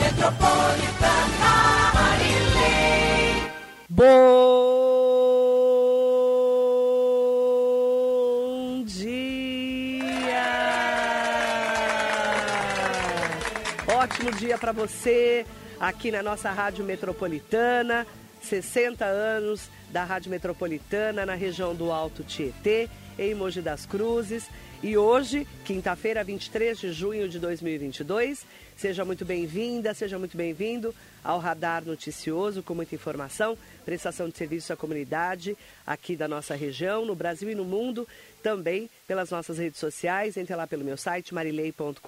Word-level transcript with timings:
Metropolitana 0.00 1.92
Marilei. 1.94 3.50
Bom 3.88 4.04
dia! 8.84 9.18
Ótimo 13.86 14.32
dia 14.32 14.56
para 14.58 14.72
você 14.72 15.44
aqui 15.80 16.10
na 16.10 16.22
nossa 16.22 16.50
Rádio 16.50 16.84
Metropolitana. 16.84 18.06
60 18.40 19.04
anos 19.04 19.68
da 19.90 20.04
Rádio 20.04 20.30
Metropolitana 20.30 21.26
na 21.26 21.34
região 21.34 21.74
do 21.74 21.90
Alto 21.90 22.22
Tietê, 22.22 22.88
em 23.18 23.34
Mogi 23.34 23.60
das 23.60 23.84
Cruzes. 23.84 24.48
E 24.80 24.96
hoje, 24.96 25.44
quinta-feira, 25.64 26.22
23 26.22 26.78
de 26.78 26.92
junho 26.92 27.28
de 27.28 27.40
2022, 27.40 28.46
seja 28.76 29.04
muito 29.04 29.24
bem-vinda, 29.24 29.92
seja 29.92 30.20
muito 30.20 30.36
bem-vindo 30.36 30.94
ao 31.24 31.40
Radar 31.40 31.84
Noticioso, 31.84 32.62
com 32.62 32.76
muita 32.76 32.94
informação, 32.94 33.58
prestação 33.84 34.28
de 34.28 34.36
serviço 34.36 34.72
à 34.72 34.76
comunidade 34.76 35.58
aqui 35.84 36.14
da 36.14 36.28
nossa 36.28 36.54
região, 36.54 37.04
no 37.04 37.16
Brasil 37.16 37.50
e 37.50 37.56
no 37.56 37.64
mundo, 37.64 38.06
também 38.40 38.88
pelas 39.04 39.30
nossas 39.30 39.58
redes 39.58 39.80
sociais. 39.80 40.36
Entre 40.36 40.54
lá 40.54 40.64
pelo 40.64 40.84
meu 40.84 40.96
site, 40.96 41.34
marilei.com.br. 41.34 42.00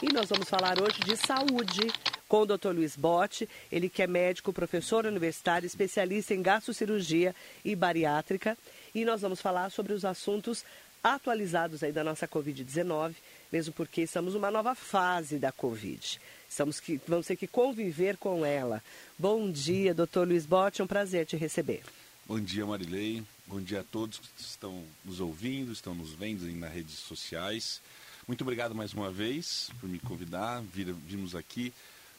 E 0.00 0.12
nós 0.12 0.28
vamos 0.28 0.48
falar 0.48 0.80
hoje 0.80 1.00
de 1.00 1.16
saúde 1.16 1.88
com 2.28 2.42
o 2.42 2.46
Dr. 2.46 2.68
Luiz 2.68 2.96
Botti, 2.96 3.48
ele 3.70 3.88
que 3.88 4.00
é 4.00 4.06
médico, 4.06 4.52
professor 4.52 5.06
universitário, 5.06 5.66
especialista 5.66 6.32
em 6.32 6.40
gastrocirurgia 6.40 7.34
e 7.64 7.74
bariátrica. 7.74 8.56
E 8.94 9.04
nós 9.04 9.20
vamos 9.20 9.40
falar 9.40 9.70
sobre 9.70 9.92
os 9.92 10.04
assuntos 10.04 10.64
atualizados 11.02 11.82
aí 11.82 11.92
da 11.92 12.04
nossa 12.04 12.28
Covid-19, 12.28 13.14
mesmo 13.52 13.72
porque 13.72 14.02
estamos 14.02 14.34
numa 14.34 14.50
nova 14.50 14.74
fase 14.74 15.38
da 15.38 15.50
Covid. 15.50 16.20
Estamos 16.48 16.78
que, 16.80 17.00
vamos 17.08 17.26
ter 17.26 17.36
que 17.36 17.46
conviver 17.46 18.16
com 18.16 18.44
ela. 18.44 18.82
Bom 19.18 19.50
dia, 19.50 19.94
doutor 19.94 20.28
Luiz 20.28 20.46
Botti, 20.46 20.80
é 20.80 20.84
um 20.84 20.86
prazer 20.86 21.26
te 21.26 21.36
receber. 21.36 21.82
Bom 22.26 22.38
dia, 22.38 22.64
Marilei. 22.64 23.22
Bom 23.46 23.60
dia 23.60 23.80
a 23.80 23.84
todos 23.84 24.18
que 24.18 24.26
estão 24.38 24.84
nos 25.04 25.18
ouvindo, 25.18 25.72
estão 25.72 25.94
nos 25.94 26.12
vendo 26.12 26.44
nas 26.56 26.72
redes 26.72 26.94
sociais. 26.94 27.80
Muito 28.26 28.42
obrigado 28.42 28.74
mais 28.74 28.94
uma 28.94 29.10
vez 29.10 29.70
por 29.80 29.88
me 29.88 29.98
convidar. 29.98 30.62
Vimos 30.72 31.34
aqui 31.34 31.72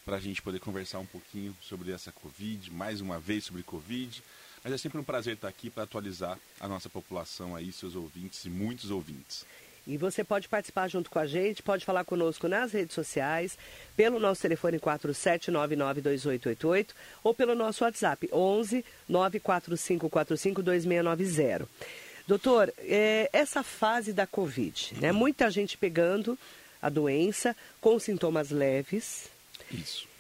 para 0.03 0.18
a 0.18 0.20
gente 0.20 0.42
poder 0.42 0.59
conversar 0.59 1.00
um 1.00 1.06
pouquinho 1.06 1.56
sobre 1.62 1.92
essa 1.92 2.12
Covid, 2.12 2.70
mais 2.72 3.00
uma 3.00 3.20
vez 3.20 3.45
sobre 3.45 3.64
Covid. 3.64 4.22
Mas 4.64 4.73
é 4.73 4.78
sempre 4.78 4.97
um 4.97 5.03
prazer 5.03 5.33
estar 5.33 5.47
aqui 5.47 5.69
para 5.69 5.83
atualizar 5.83 6.39
a 6.59 6.67
nossa 6.67 6.89
população 6.89 7.56
aí, 7.56 7.72
seus 7.72 7.95
ouvintes 7.95 8.45
e 8.45 8.50
muitos 8.50 8.92
ouvintes. 8.92 9.45
E 9.86 9.97
você 9.97 10.23
pode 10.23 10.47
participar 10.47 10.88
junto 10.88 11.09
com 11.09 11.19
a 11.19 11.28
gente, 11.28 11.61
pode 11.61 11.83
falar 11.83 12.06
conosco 12.06 12.47
nas 12.47 12.72
redes 12.72 12.95
sociais, 12.95 13.58
pelo 13.97 14.17
nosso 14.17 14.41
telefone 14.41 14.80
47992888 14.80 16.91
ou 17.22 17.34
pelo 17.34 17.53
nosso 17.53 17.84
WhatsApp 17.84 18.30
11 18.31 18.86
945452690. 19.09 21.67
Doutor, 22.25 22.73
é, 22.80 23.30
essa 23.34 23.61
fase 23.61 24.14
da 24.14 24.25
Covid, 24.25 24.94
né? 25.02 25.11
Muita 25.11 25.52
gente 25.52 25.78
pegando 25.78 26.39
a 26.81 26.88
doença 26.88 27.53
com 27.81 28.00
sintomas 28.00 28.50
leves. 28.50 29.28
Isso. 29.69 30.12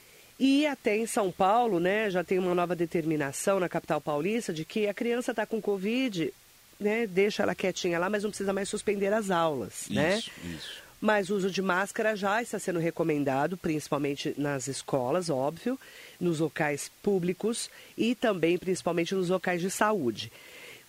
E 0.45 0.67
até 0.67 0.97
em 0.97 1.05
São 1.05 1.31
Paulo, 1.31 1.79
né, 1.79 2.09
já 2.09 2.21
tem 2.21 2.37
uma 2.37 2.53
nova 2.53 2.75
determinação 2.75 3.61
na 3.61 3.69
capital 3.69 4.01
paulista 4.01 4.51
de 4.51 4.65
que 4.65 4.89
a 4.89 4.93
criança 4.93 5.31
está 5.31 5.45
com 5.45 5.61
Covid, 5.61 6.33
né, 6.77 7.07
deixa 7.07 7.43
ela 7.43 7.55
quietinha 7.55 7.97
lá, 7.97 8.09
mas 8.09 8.23
não 8.23 8.29
precisa 8.29 8.51
mais 8.51 8.67
suspender 8.67 9.13
as 9.13 9.31
aulas, 9.31 9.83
isso, 9.83 9.93
né? 9.93 10.17
Isso. 10.17 10.83
Mas 10.99 11.29
o 11.29 11.35
uso 11.37 11.49
de 11.49 11.61
máscara 11.61 12.13
já 12.13 12.41
está 12.41 12.59
sendo 12.59 12.77
recomendado, 12.77 13.55
principalmente 13.55 14.35
nas 14.37 14.67
escolas, 14.67 15.29
óbvio, 15.29 15.79
nos 16.19 16.41
locais 16.41 16.91
públicos 17.01 17.69
e 17.97 18.13
também, 18.13 18.57
principalmente, 18.57 19.15
nos 19.15 19.29
locais 19.29 19.61
de 19.61 19.71
saúde. 19.71 20.29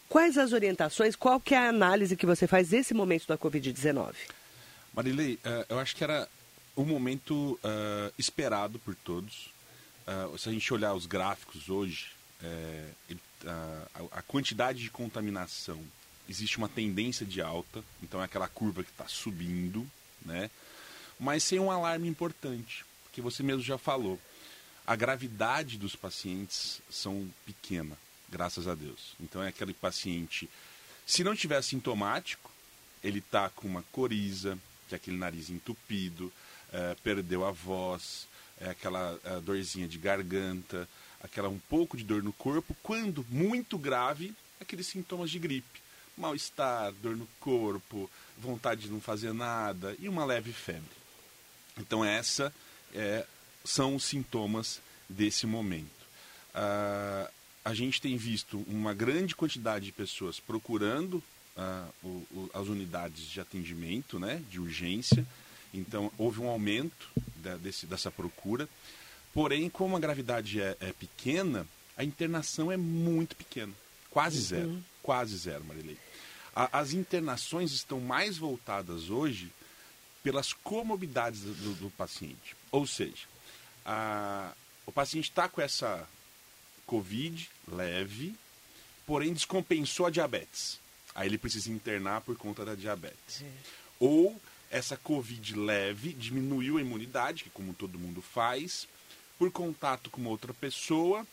Quais 0.09 0.37
as 0.37 0.53
orientações, 0.53 1.15
qual 1.15 1.39
que 1.39 1.55
é 1.55 1.59
a 1.59 1.69
análise 1.69 2.17
que 2.17 2.27
você 2.27 2.49
faz 2.49 2.71
desse 2.71 2.93
momento 2.93 3.29
da 3.29 3.39
Covid-19? 3.39 4.15
Marilei, 4.93 5.35
uh, 5.35 5.65
eu 5.69 5.79
acho 5.79 5.95
que 5.95 6.03
era 6.03 6.29
um 6.77 6.85
momento 6.85 7.59
uh, 7.63 8.13
esperado 8.19 8.79
por 8.79 8.95
todos. 8.95 9.53
Uh, 10.07 10.37
se 10.39 10.49
a 10.49 10.53
gente 10.53 10.73
olhar 10.73 10.95
os 10.95 11.07
gráficos 11.07 11.69
hoje, 11.69 12.15
é, 12.43 12.91
a 14.13 14.23
quantidade 14.23 14.81
de 14.81 14.91
contaminação 14.91 15.83
existe 16.29 16.59
uma 16.59 16.69
tendência 16.69 17.25
de 17.25 17.41
alta, 17.41 17.83
então 18.03 18.21
é 18.21 18.25
aquela 18.25 18.49
curva 18.49 18.83
que 18.83 18.91
está 18.91 19.07
subindo, 19.07 19.89
né? 20.25 20.51
Mas 21.19 21.45
sem 21.45 21.59
um 21.59 21.71
alarme 21.71 22.09
importante, 22.09 22.85
porque 23.05 23.21
você 23.21 23.43
mesmo 23.43 23.63
já 23.63 23.79
falou, 23.79 24.19
a 24.87 24.97
gravidade 24.97 25.79
dos 25.79 25.95
pacientes 25.95 26.81
são 26.91 27.31
pequena, 27.47 27.97
graças 28.29 28.67
a 28.67 28.75
Deus. 28.75 29.15
Então 29.21 29.43
é 29.43 29.49
aquele 29.49 29.73
paciente, 29.73 30.49
se 31.07 31.23
não 31.23 31.37
tiver 31.37 31.63
sintomático, 31.63 32.51
ele 33.03 33.19
está 33.19 33.51
com 33.51 33.69
uma 33.69 33.83
coriza, 33.93 34.59
que 34.89 34.95
é 34.95 34.97
aquele 34.97 35.17
nariz 35.17 35.51
entupido, 35.51 36.33
é, 36.75 36.97
perdeu 37.03 37.47
a 37.47 37.53
voz, 37.53 38.27
é 38.61 38.69
aquela 38.69 39.19
é, 39.25 39.41
dorzinha 39.41 39.87
de 39.87 39.97
garganta, 39.97 40.89
aquela 41.23 41.49
um 41.49 41.59
pouco 41.59 41.97
de 41.97 42.03
dor 42.03 42.23
no 42.23 42.33
corpo, 42.33 42.77
quando 42.83 43.25
muito 43.31 43.79
grave, 43.79 44.35
aqueles 44.61 44.89
sintomas 44.89 45.31
de 45.31 45.39
gripe. 45.39 45.81
Mal-estar, 46.17 46.93
dor 46.95 47.17
no 47.17 47.29
corpo, 47.41 48.11
vontade 48.37 48.83
de 48.83 48.91
não 48.91 49.01
fazer 49.01 49.33
nada 49.33 49.97
e 49.99 50.09
uma 50.09 50.25
leve 50.25 50.53
febre. 50.53 50.83
Então 51.79 52.05
essa 52.05 52.53
é, 52.93 53.25
são 53.65 53.97
os 53.97 54.05
sintomas 54.05 54.81
desse 55.09 55.47
momento. 55.47 55.91
Ah, 56.55 57.31
a 57.65 57.75
gente 57.75 58.01
tem 58.01 58.17
visto 58.17 58.59
uma 58.69 58.95
grande 58.95 59.35
quantidade 59.35 59.87
de 59.87 59.93
pessoas 59.93 60.39
procurando 60.39 61.23
ah, 61.57 61.89
o, 62.03 62.09
o, 62.09 62.51
as 62.55 62.69
unidades 62.69 63.25
de 63.25 63.41
atendimento, 63.41 64.19
né, 64.19 64.43
de 64.51 64.61
urgência, 64.61 65.27
então, 65.75 66.11
houve 66.17 66.41
um 66.41 66.49
aumento 66.49 67.09
da, 67.37 67.57
desse, 67.57 67.87
dessa 67.87 68.11
procura. 68.11 68.69
Porém, 69.33 69.69
como 69.69 69.97
a 69.97 70.01
gravidade 70.01 70.61
é, 70.61 70.77
é, 70.81 70.93
pequena, 70.93 71.67
a 71.97 72.05
internação 72.05 72.71
é 72.71 72.77
muito 72.77 73.35
pequena. 73.35 73.73
Quase 74.11 74.39
uhum. 74.39 74.45
zero. 74.45 74.85
Quase 75.03 75.37
zero, 75.37 75.65
Marilei. 75.65 75.99
A, 76.55 76.79
as 76.79 76.93
internações 76.93 77.73
estão 77.73 78.01
mais 78.01 78.39
voltadas 78.39 79.11
hoje 79.11 79.53
pelas 80.23 80.53
comorbidades 80.53 81.41
do, 81.41 81.75
do 81.75 81.91
paciente. 81.91 82.57
Ou 82.71 82.87
seja, 82.87 83.27
a, 83.85 84.53
o 84.87 84.93
paciente 84.93 85.29
está 85.29 85.49
com 85.49 85.61
essa 85.61 86.09
Covid 86.87 87.51
leve, 87.67 88.35
porém 89.07 89.33
descompensou 89.33 90.07
a 90.07 90.11
diabetes. 90.11 90.79
Aí 91.15 91.29
ele 91.29 91.39
precisa 91.39 91.71
internar 91.71 92.21
por 92.21 92.37
conta 92.37 92.65
da 92.65 92.75
diabetes. 92.75 93.43
É. 93.43 93.53
Ou 94.01 94.41
essa 94.75 94.97
Covid 94.97 95.55
leve 95.55 96.13
diminuiu 96.13 96.79
a 96.79 96.81
imunidade, 96.81 97.45
que 97.45 97.51
como 97.51 97.73
todo 97.73 97.97
mundo 97.97 98.21
faz, 98.21 98.89
por 99.39 99.49
contato 99.53 100.11
com 100.11 100.25
outra 100.25 100.53
pessoa, 100.53 101.25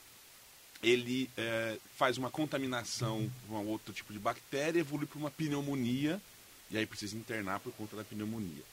ele 0.84 1.28
é, 1.36 1.80
faz 1.98 2.20
uma 2.20 2.30
contaminação 2.30 3.28
com 3.48 3.56
um 3.56 3.68
outro 3.68 3.92
tipo 3.92 4.14
de 4.14 4.20
bactéria, 4.20 4.80
evolui 4.80 5.08
para 5.08 5.18
uma 5.18 5.32
pneumonia, 5.32 6.22
e 6.70 6.78
aí 6.78 6.86
precisa 6.86 7.18
internar 7.18 7.60
por 7.60 7.74
conta 7.74 7.96
da 7.96 8.04
pneumonia. 8.04 8.64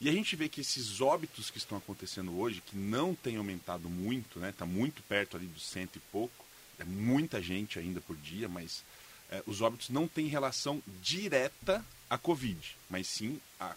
E 0.00 0.08
a 0.08 0.12
gente 0.12 0.34
vê 0.36 0.48
que 0.48 0.62
esses 0.62 1.02
óbitos 1.02 1.50
que 1.50 1.58
estão 1.58 1.76
acontecendo 1.76 2.34
hoje, 2.40 2.62
que 2.64 2.78
não 2.78 3.14
tem 3.14 3.36
aumentado 3.36 3.90
muito, 3.90 4.38
né? 4.38 4.48
Está 4.48 4.64
muito 4.64 5.02
perto 5.02 5.36
ali 5.36 5.44
dos 5.46 5.66
cento 5.66 5.96
e 5.96 6.00
pouco, 6.10 6.46
é 6.78 6.84
muita 6.84 7.42
gente 7.42 7.78
ainda 7.78 8.00
por 8.00 8.16
dia, 8.16 8.48
mas 8.48 8.82
é, 9.30 9.42
os 9.46 9.60
óbitos 9.60 9.88
não 9.90 10.08
têm 10.08 10.26
relação 10.26 10.82
direta 11.00 11.84
à 12.08 12.16
Covid, 12.16 12.76
mas 12.88 13.06
sim 13.06 13.40
a, 13.60 13.74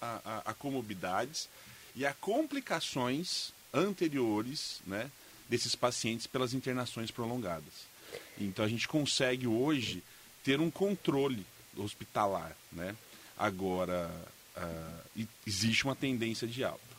a, 0.00 0.42
a 0.46 0.54
comorbidades 0.54 1.48
e 1.94 2.06
a 2.06 2.14
complicações 2.14 3.52
anteriores 3.72 4.80
né, 4.86 5.10
desses 5.48 5.74
pacientes 5.74 6.26
pelas 6.26 6.54
internações 6.54 7.10
prolongadas. 7.10 7.90
Então 8.38 8.64
a 8.64 8.68
gente 8.68 8.86
consegue 8.86 9.46
hoje 9.46 10.02
ter 10.44 10.60
um 10.60 10.70
controle 10.70 11.46
hospitalar. 11.76 12.56
Né? 12.70 12.94
Agora, 13.36 14.10
uh, 14.56 15.26
existe 15.46 15.84
uma 15.84 15.96
tendência 15.96 16.46
de 16.46 16.62
alta. 16.62 16.91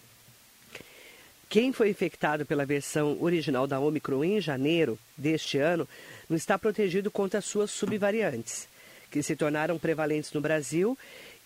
Quem 1.54 1.72
foi 1.72 1.92
infectado 1.92 2.48
pela 2.48 2.66
versão 2.66 3.16
original 3.22 3.68
da 3.68 3.80
Omicron 3.80 4.24
em 4.24 4.42
janeiro 4.42 4.98
deste 5.16 5.60
ano 5.60 5.88
não 6.28 6.36
está 6.36 6.58
protegido 6.58 7.12
contra 7.12 7.38
as 7.38 7.46
suas 7.46 7.70
subvariantes, 7.70 8.68
que 9.12 9.22
se 9.22 9.36
tornaram 9.36 9.78
prevalentes 9.78 10.34
no 10.34 10.42
Brasil, 10.42 10.98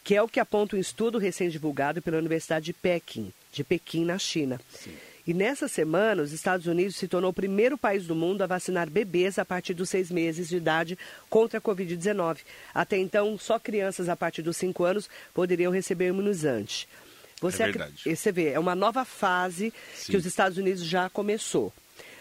que 0.06 0.16
é 0.16 0.22
o 0.22 0.28
que 0.30 0.40
aponta 0.40 0.78
um 0.78 0.80
estudo 0.80 1.18
recém-divulgado 1.18 2.02
pela 2.02 2.20
Universidade 2.20 2.68
de 2.68 2.74
Pequim, 2.74 3.34
de 3.52 3.66
Pequim, 3.66 4.06
na 4.06 4.18
China. 4.18 4.62
Sim. 4.72 4.94
E 5.28 5.34
nessa 5.34 5.68
semana, 5.68 6.24
os 6.24 6.32
Estados 6.32 6.68
Unidos 6.68 6.96
se 6.96 7.10
tornou 7.10 7.32
o 7.32 7.34
primeiro 7.34 7.78
país 7.78 8.08
do 8.08 8.16
mundo 8.16 8.42
a 8.44 8.48
vacinar 8.48 8.90
bebês 8.90 9.38
a 9.38 9.44
partir 9.44 9.74
dos 9.74 9.90
seis 9.90 10.10
meses 10.10 10.48
de 10.48 10.56
idade 10.56 10.98
contra 11.30 11.60
a 11.60 11.62
Covid-19. 11.62 12.38
Até 12.74 12.98
então, 12.98 13.38
só 13.38 13.60
crianças 13.60 14.08
a 14.08 14.16
partir 14.16 14.42
dos 14.42 14.56
cinco 14.56 14.86
anos 14.86 15.10
poderiam 15.34 15.70
receber 15.70 16.08
imunizante. 16.08 16.88
Você, 17.42 17.64
É 17.64 17.66
verdade. 17.68 18.16
você 18.16 18.32
vê, 18.32 18.50
é 18.50 18.60
uma 18.60 18.76
nova 18.76 19.06
fase 19.06 19.72
Sim. 19.96 20.12
que 20.12 20.18
os 20.18 20.26
Estados 20.26 20.58
Unidos 20.58 20.84
já 20.84 21.10
começou. 21.10 21.74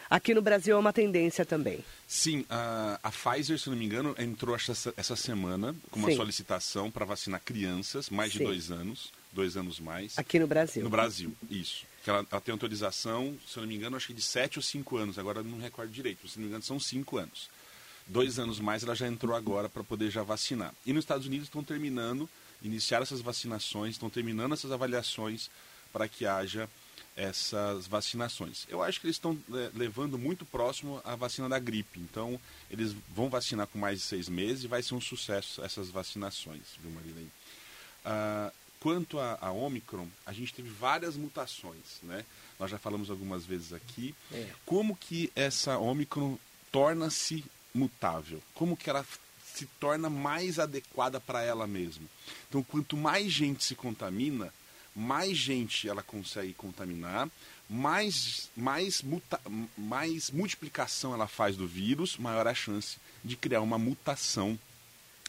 Aqui 0.09 0.33
no 0.35 0.41
Brasil 0.43 0.77
é 0.77 0.79
uma 0.79 0.93
tendência 0.93 1.45
também. 1.45 1.85
Sim, 2.07 2.45
a, 2.49 3.01
a 3.03 3.11
Pfizer, 3.11 3.59
se 3.59 3.69
não 3.69 3.77
me 3.77 3.85
engano, 3.85 4.15
entrou 4.19 4.55
essa, 4.55 4.95
essa 4.97 5.17
semana 5.17 5.75
com 5.91 5.99
uma 5.99 6.11
Sim. 6.11 6.17
solicitação 6.17 6.91
para 6.91 7.05
vacinar 7.05 7.41
crianças 7.45 8.09
mais 8.09 8.31
de 8.31 8.39
Sim. 8.39 8.45
dois 8.45 8.71
anos, 8.71 9.13
dois 9.33 9.57
anos 9.57 9.81
mais. 9.81 10.17
Aqui 10.17 10.39
no 10.39 10.47
Brasil. 10.47 10.85
No 10.85 10.91
Brasil, 10.91 11.35
isso. 11.51 11.85
Que 12.05 12.11
ela, 12.11 12.25
ela 12.31 12.41
tem 12.41 12.53
autorização, 12.53 13.37
se 13.49 13.57
eu 13.57 13.63
não 13.63 13.69
me 13.69 13.75
engano, 13.75 13.97
acho 13.97 14.07
que 14.07 14.15
de 14.15 14.23
7 14.23 14.59
ou 14.59 14.63
5 14.63 14.97
anos. 14.97 15.19
Agora 15.19 15.43
não 15.43 15.59
recordo 15.59 15.91
direito, 15.91 16.29
se 16.29 16.37
não 16.39 16.43
me 16.45 16.49
engano, 16.51 16.63
são 16.63 16.79
5 16.79 17.17
anos. 17.17 17.49
Dois 18.07 18.39
anos 18.39 18.61
mais 18.61 18.85
ela 18.85 18.95
já 18.95 19.09
entrou 19.09 19.35
agora 19.35 19.69
para 19.69 19.83
poder 19.83 20.09
já 20.11 20.23
vacinar. 20.23 20.73
E 20.87 20.93
nos 20.93 21.03
Estados 21.03 21.27
Unidos 21.27 21.49
estão 21.49 21.65
terminando, 21.65 22.31
iniciaram 22.63 23.03
essas 23.03 23.21
vacinações, 23.21 23.95
estão 23.95 24.11
terminando 24.11 24.53
essas 24.53 24.73
avaliações 24.73 25.51
para 25.93 26.09
que 26.09 26.27
haja 26.27 26.69
essas 27.17 27.87
vacinações. 27.87 28.67
Eu 28.69 28.83
acho 28.83 29.01
que 29.01 29.07
eles 29.07 29.17
estão 29.17 29.39
eh, 29.55 29.71
levando 29.75 30.19
muito 30.19 30.45
próximo 30.45 31.01
a 31.03 31.17
vacina 31.17 31.49
da 31.49 31.59
gripe. 31.59 31.99
Então, 31.99 32.39
eles 32.71 32.95
vão 33.09 33.31
vacinar 33.31 33.67
com 33.67 33.79
mais 33.79 34.01
de 34.01 34.05
seis 34.05 34.29
meses 34.29 34.65
e 34.65 34.69
vai 34.69 34.83
ser 34.83 34.95
um 34.95 35.01
sucesso 35.01 35.65
essas 35.65 35.89
vacinações, 35.89 36.61
viu, 36.79 36.91
Marilene? 36.91 37.31
Ah, 38.05 38.53
quanto 38.79 39.19
a, 39.19 39.39
a 39.41 39.51
Omicron, 39.51 40.07
a 40.27 40.33
gente 40.33 40.53
teve 40.53 40.69
várias 40.69 41.17
mutações, 41.17 42.01
né? 42.03 42.25
Nós 42.61 42.71
já 42.71 42.79
falamos 42.79 43.11
algumas 43.11 43.47
vezes 43.47 43.73
aqui. 43.73 44.15
É. 44.31 44.49
Como 44.67 44.95
que 44.95 45.33
essa 45.35 45.79
Omicron 45.79 46.39
torna-se 46.71 47.45
mutável? 47.75 48.43
Como 48.55 48.77
que 48.77 48.91
ela 48.91 49.05
se 49.59 49.67
torna 49.81 50.11
mais 50.11 50.59
adequada 50.59 51.21
para 51.21 51.43
ela 51.43 51.67
mesma? 51.67 52.07
Então, 52.49 52.63
quanto 52.63 52.97
mais 52.97 53.33
gente 53.33 53.65
se 53.65 53.75
contamina, 53.75 54.53
mais 54.95 55.37
gente 55.37 55.89
ela 55.89 56.03
consegue 56.03 56.53
contaminar, 56.55 57.29
mais, 57.69 58.49
mais, 58.57 59.03
muta, 59.03 59.41
mais 59.77 60.31
multiplicação 60.31 61.13
ela 61.13 61.27
faz 61.27 61.57
do 61.57 61.67
vírus, 61.67 62.17
maior 62.17 62.47
a 62.47 62.55
chance 62.55 62.97
de 63.25 63.37
criar 63.37 63.61
uma 63.61 63.79
mutação 63.79 64.59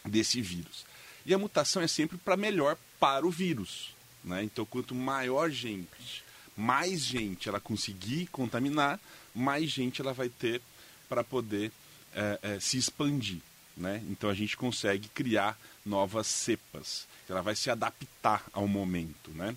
desse 0.04 0.40
vírus. 0.40 0.86
E 1.26 1.34
a 1.34 1.38
mutação 1.38 1.82
é 1.82 1.88
sempre 1.88 2.16
para 2.16 2.36
melhor 2.36 2.76
para 2.98 3.26
o 3.26 3.30
vírus. 3.30 3.94
Né? 4.24 4.44
Então, 4.44 4.64
quanto 4.64 4.94
maior 4.94 5.50
gente, 5.50 6.24
mais 6.56 7.00
gente 7.00 7.48
ela 7.48 7.60
conseguir 7.60 8.26
contaminar, 8.28 8.98
mais 9.34 9.70
gente 9.70 10.00
ela 10.00 10.12
vai 10.12 10.28
ter 10.28 10.62
para 11.08 11.22
poder 11.22 11.72
eh, 12.14 12.38
eh, 12.42 12.60
se 12.60 12.78
expandir. 12.78 13.40
Né? 13.78 14.02
Então, 14.10 14.28
a 14.28 14.34
gente 14.34 14.56
consegue 14.56 15.08
criar 15.08 15.58
novas 15.86 16.26
cepas. 16.26 17.06
Ela 17.28 17.42
vai 17.42 17.54
se 17.54 17.70
adaptar 17.70 18.44
ao 18.52 18.66
momento. 18.66 19.30
Né? 19.30 19.56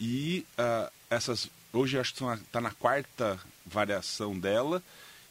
E 0.00 0.46
ah, 0.56 0.90
essas, 1.10 1.50
hoje 1.72 1.98
acho 1.98 2.14
que 2.14 2.24
está 2.24 2.60
na 2.60 2.70
quarta 2.70 3.38
variação 3.64 4.38
dela, 4.38 4.82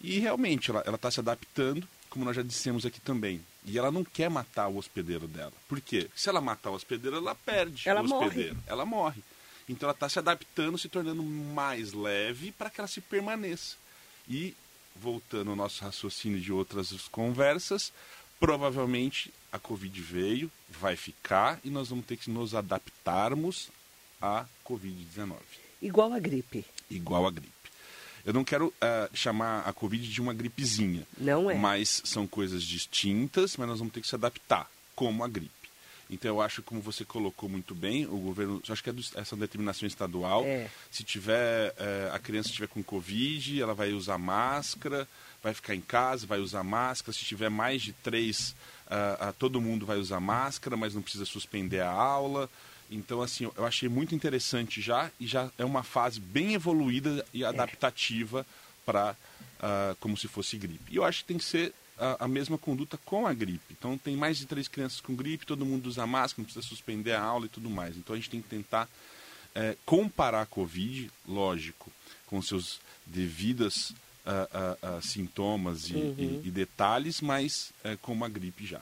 e 0.01 0.19
realmente 0.19 0.69
ela 0.69 0.95
está 0.95 1.09
se 1.09 1.19
adaptando, 1.19 1.87
como 2.09 2.25
nós 2.25 2.35
já 2.35 2.41
dissemos 2.41 2.85
aqui 2.85 2.99
também. 2.99 3.41
E 3.65 3.77
ela 3.77 3.91
não 3.91 4.03
quer 4.03 4.29
matar 4.29 4.67
o 4.67 4.77
hospedeiro 4.77 5.27
dela. 5.27 5.53
Por 5.67 5.81
quê? 5.81 6.09
Se 6.15 6.29
ela 6.29 6.39
matar 6.41 6.69
o 6.69 6.75
hospedeiro, 6.75 7.17
ela 7.17 7.33
perde 7.33 7.89
Ela 7.89 8.01
o 8.01 8.07
morre. 8.07 8.27
hospedeiro. 8.27 8.57
Ela 8.67 8.85
morre. 8.85 9.23
Então 9.67 9.88
ela 9.88 9.95
está 9.95 10.07
se 10.07 10.19
adaptando, 10.19 10.77
se 10.77 10.88
tornando 10.88 11.23
mais 11.23 11.93
leve 11.93 12.51
para 12.51 12.69
que 12.69 12.79
ela 12.79 12.88
se 12.88 13.01
permaneça. 13.01 13.77
E, 14.29 14.55
voltando 14.95 15.49
ao 15.49 15.55
nosso 15.55 15.83
raciocínio 15.83 16.39
de 16.39 16.51
outras 16.51 16.91
conversas, 17.09 17.91
provavelmente 18.39 19.33
a 19.51 19.59
Covid 19.59 20.01
veio, 20.01 20.51
vai 20.69 20.95
ficar 20.95 21.59
e 21.63 21.69
nós 21.69 21.89
vamos 21.89 22.05
ter 22.05 22.17
que 22.17 22.29
nos 22.29 22.53
adaptarmos 22.53 23.69
à 24.21 24.45
Covid-19 24.65 25.35
Igual 25.81 26.13
a 26.13 26.19
gripe. 26.19 26.65
igual 26.89 27.27
a 27.27 27.31
gripe. 27.31 27.53
Eu 28.25 28.33
não 28.33 28.43
quero 28.43 28.73
ah, 28.81 29.07
chamar 29.13 29.59
a 29.67 29.71
Covid 29.71 30.07
de 30.07 30.19
uma 30.19 30.33
gripezinha. 30.33 31.05
Não 31.17 31.49
é. 31.49 31.53
Mas 31.53 32.01
são 32.05 32.25
coisas 32.25 32.63
distintas, 32.63 33.55
mas 33.55 33.67
nós 33.67 33.77
vamos 33.77 33.93
ter 33.93 34.01
que 34.01 34.07
se 34.07 34.15
adaptar, 34.15 34.69
como 34.95 35.23
a 35.23 35.27
gripe. 35.27 35.64
Então 36.09 36.29
eu 36.29 36.41
acho, 36.41 36.61
como 36.61 36.79
você 36.81 37.03
colocou 37.03 37.49
muito 37.49 37.73
bem, 37.73 38.05
o 38.05 38.17
governo, 38.17 38.61
acho 38.69 38.83
que 38.83 38.89
é 38.89 38.93
do- 38.93 39.03
essa 39.15 39.35
determinação 39.35 39.87
estadual. 39.87 40.43
É. 40.45 40.69
Se 40.91 41.03
tiver 41.03 41.73
eh, 41.77 42.09
a 42.13 42.19
criança 42.19 42.49
estiver 42.49 42.67
com 42.67 42.83
Covid, 42.83 43.59
ela 43.61 43.73
vai 43.73 43.91
usar 43.91 44.17
máscara, 44.17 45.07
vai 45.41 45.53
ficar 45.53 45.73
em 45.73 45.81
casa, 45.81 46.27
vai 46.27 46.39
usar 46.39 46.63
máscara. 46.63 47.11
Se 47.17 47.25
tiver 47.25 47.49
mais 47.49 47.81
de 47.81 47.91
três, 47.93 48.55
ah, 48.87 49.17
ah, 49.29 49.33
todo 49.33 49.59
mundo 49.59 49.85
vai 49.85 49.97
usar 49.97 50.19
máscara, 50.19 50.77
mas 50.77 50.93
não 50.93 51.01
precisa 51.01 51.25
suspender 51.25 51.81
a 51.81 51.89
aula. 51.91 52.49
Então, 52.91 53.19
assim, 53.23 53.49
eu 53.57 53.65
achei 53.65 53.89
muito 53.89 54.13
interessante 54.13 54.79
já, 54.79 55.09
e 55.19 55.25
já 55.25 55.49
é 55.57 55.65
uma 55.65 55.81
fase 55.81 56.19
bem 56.19 56.53
evoluída 56.53 57.25
e 57.33 57.43
adaptativa 57.43 58.45
para 58.85 59.15
como 59.99 60.15
se 60.15 60.27
fosse 60.27 60.55
gripe. 60.57 60.93
E 60.93 60.97
eu 60.97 61.03
acho 61.03 61.21
que 61.21 61.25
tem 61.29 61.37
que 61.39 61.43
ser 61.43 61.73
a, 61.97 62.25
a 62.25 62.27
mesma 62.27 62.57
conduta 62.57 62.97
com 63.06 63.25
a 63.27 63.33
gripe. 63.33 63.63
Então, 63.77 63.97
tem 63.97 64.15
mais 64.15 64.38
de 64.38 64.45
três 64.45 64.68
crianças 64.68 65.00
com 65.01 65.15
gripe, 65.15 65.45
todo 65.45 65.65
mundo 65.65 65.88
usa 65.88 66.06
máscara, 66.06 66.42
não 66.42 66.45
precisa 66.45 66.65
suspender 66.68 67.13
a 67.13 67.21
aula 67.21 67.45
e 67.45 67.50
tudo 67.50 67.69
mais. 67.69 67.95
Então, 67.97 68.13
a 68.13 68.18
gente 68.18 68.30
tem 68.30 68.42
que 68.42 68.50
tentar 68.50 68.89
é, 69.53 69.75
comparar 69.86 70.42
a 70.42 70.45
Covid, 70.45 71.09
lógico, 71.27 71.92
com 72.27 72.42
seus 72.42 72.80
devidos 73.06 73.94
ah, 74.25 74.47
ah, 74.53 74.77
ah, 74.81 75.00
sintomas 75.01 75.89
e, 75.89 75.94
e- 76.18 76.42
e 76.45 76.51
detalhes, 76.51 77.21
mas 77.21 77.71
é, 77.83 77.95
como 78.01 78.25
a 78.25 78.30
gripe 78.30 78.65
já. 78.65 78.81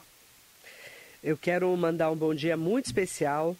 Eu 1.22 1.36
quero 1.36 1.74
mandar 1.76 2.10
um 2.10 2.16
bom 2.16 2.34
dia 2.34 2.56
muito 2.56 2.86
especial 2.86 3.56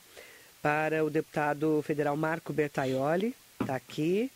para 0.60 1.04
o 1.04 1.10
deputado 1.10 1.82
federal 1.82 2.16
Marco 2.16 2.52
Bertaioli, 2.52 3.34
está 3.60 3.76
aqui. 3.76 4.30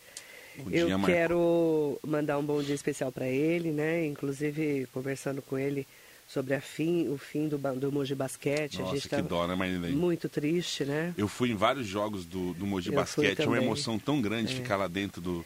Bom 0.63 0.69
Eu 0.71 0.89
Marco. 0.89 1.05
quero 1.07 1.99
mandar 2.05 2.37
um 2.37 2.43
bom 2.43 2.61
dia 2.61 2.75
especial 2.75 3.11
para 3.11 3.27
ele, 3.27 3.71
né? 3.71 4.05
Inclusive 4.05 4.87
conversando 4.93 5.41
com 5.41 5.57
ele 5.57 5.87
sobre 6.27 6.53
a 6.53 6.61
fim, 6.61 7.07
o 7.07 7.17
fim 7.17 7.47
do, 7.47 7.57
do 7.57 7.91
Mogi 7.91 8.13
Basquete. 8.13 8.77
a 8.77 8.81
Nossa, 8.81 8.95
gente 8.95 9.09
que 9.09 9.21
dó, 9.23 9.47
né, 9.47 9.55
Marilene? 9.55 9.95
muito 9.95 10.29
triste, 10.29 10.85
né? 10.85 11.13
Eu 11.17 11.27
fui 11.27 11.49
em 11.49 11.55
vários 11.55 11.87
jogos 11.87 12.25
do, 12.25 12.53
do 12.53 12.67
Mogi 12.67 12.89
Eu 12.89 12.93
fui 13.05 13.25
Basquete, 13.25 13.41
é 13.41 13.47
uma 13.47 13.57
emoção 13.57 13.97
tão 13.97 14.21
grande 14.21 14.53
ficar 14.53 14.77
lá 14.77 14.87
dentro 14.87 15.19
do. 15.21 15.45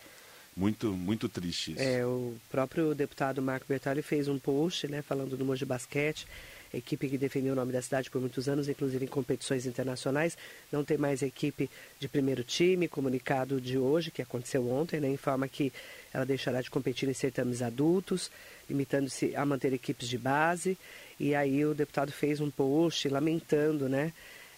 Muito, 0.56 0.92
muito 0.92 1.28
triste 1.28 1.72
isso. 1.72 1.82
É, 1.82 2.06
o 2.06 2.36
próprio 2.52 2.94
deputado 2.94 3.42
Marco 3.42 3.66
Bertoli 3.68 4.04
fez 4.04 4.28
um 4.28 4.38
post, 4.38 4.88
né, 4.88 5.02
falando 5.02 5.36
do 5.36 5.44
Mogi 5.44 5.66
Basquete, 5.66 6.28
equipe 6.74 7.08
que 7.08 7.18
defendeu 7.18 7.54
o 7.54 7.56
nome 7.56 7.72
da 7.72 7.82
cidade 7.82 8.10
por 8.10 8.20
muitos 8.20 8.50
anos, 8.50 8.68
inclusive 8.68 9.06
em 9.06 9.08
competições 9.08 9.66
internacionais. 9.66 10.38
Não 10.72 10.84
tem 10.84 10.98
mais 10.98 11.22
equipe 11.22 11.70
de 12.00 12.08
primeiro 12.08 12.44
time. 12.44 12.88
Comunicado 12.88 13.62
de 13.62 13.78
hoje, 13.78 14.12
que 14.12 14.22
aconteceu 14.22 14.68
ontem, 14.70 15.00
né, 15.00 15.10
informa 15.10 15.48
que 15.48 15.72
ela 16.14 16.26
deixará 16.26 16.62
de 16.62 16.70
competir 16.70 17.08
em 17.08 17.14
certames 17.14 17.62
adultos, 17.62 18.32
limitando-se 18.70 19.36
a 19.36 19.46
manter 19.46 19.74
equipes 19.74 20.08
de 20.08 20.18
base. 20.18 20.78
E 21.20 21.36
aí 21.36 21.64
o 21.66 21.74
deputado 21.74 22.12
fez 22.12 22.40
um 22.40 22.50
post 22.50 23.08
lamentando, 23.08 23.88
né, 23.88 24.12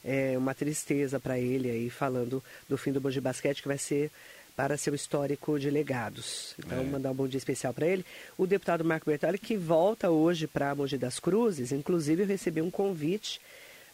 é, 0.04 0.38
uma 0.38 0.54
tristeza 0.54 1.20
para 1.20 1.39
ele 1.39 1.70
aí, 1.70 1.89
falando 1.89 2.44
do 2.70 2.78
fim 2.78 2.92
do 2.92 3.01
Mogi 3.01 3.20
Basquete, 3.20 3.62
que 3.62 3.68
vai 3.68 3.78
ser 3.78 4.12
para 4.56 4.78
seu 4.78 4.96
histórico 4.96 5.60
de 5.60 5.70
legados. 5.70 6.54
Então, 6.58 6.80
É. 6.80 6.84
mandar 6.84 7.12
um 7.12 7.16
bom 7.16 7.28
dia 7.28 7.38
especial 7.38 7.74
para 7.74 7.88
ele. 7.88 8.06
O 8.38 8.48
deputado 8.48 8.86
Marco 8.86 9.06
Bertoli, 9.06 9.38
que 9.38 9.58
volta 9.58 10.10
hoje 10.10 10.48
para 10.48 10.74
Mogi 10.74 10.98
das 10.98 11.20
Cruzes, 11.20 11.72
inclusive 11.72 12.24
eu 12.24 12.28
recebi 12.28 12.62
um 12.62 12.72
convite 12.72 13.42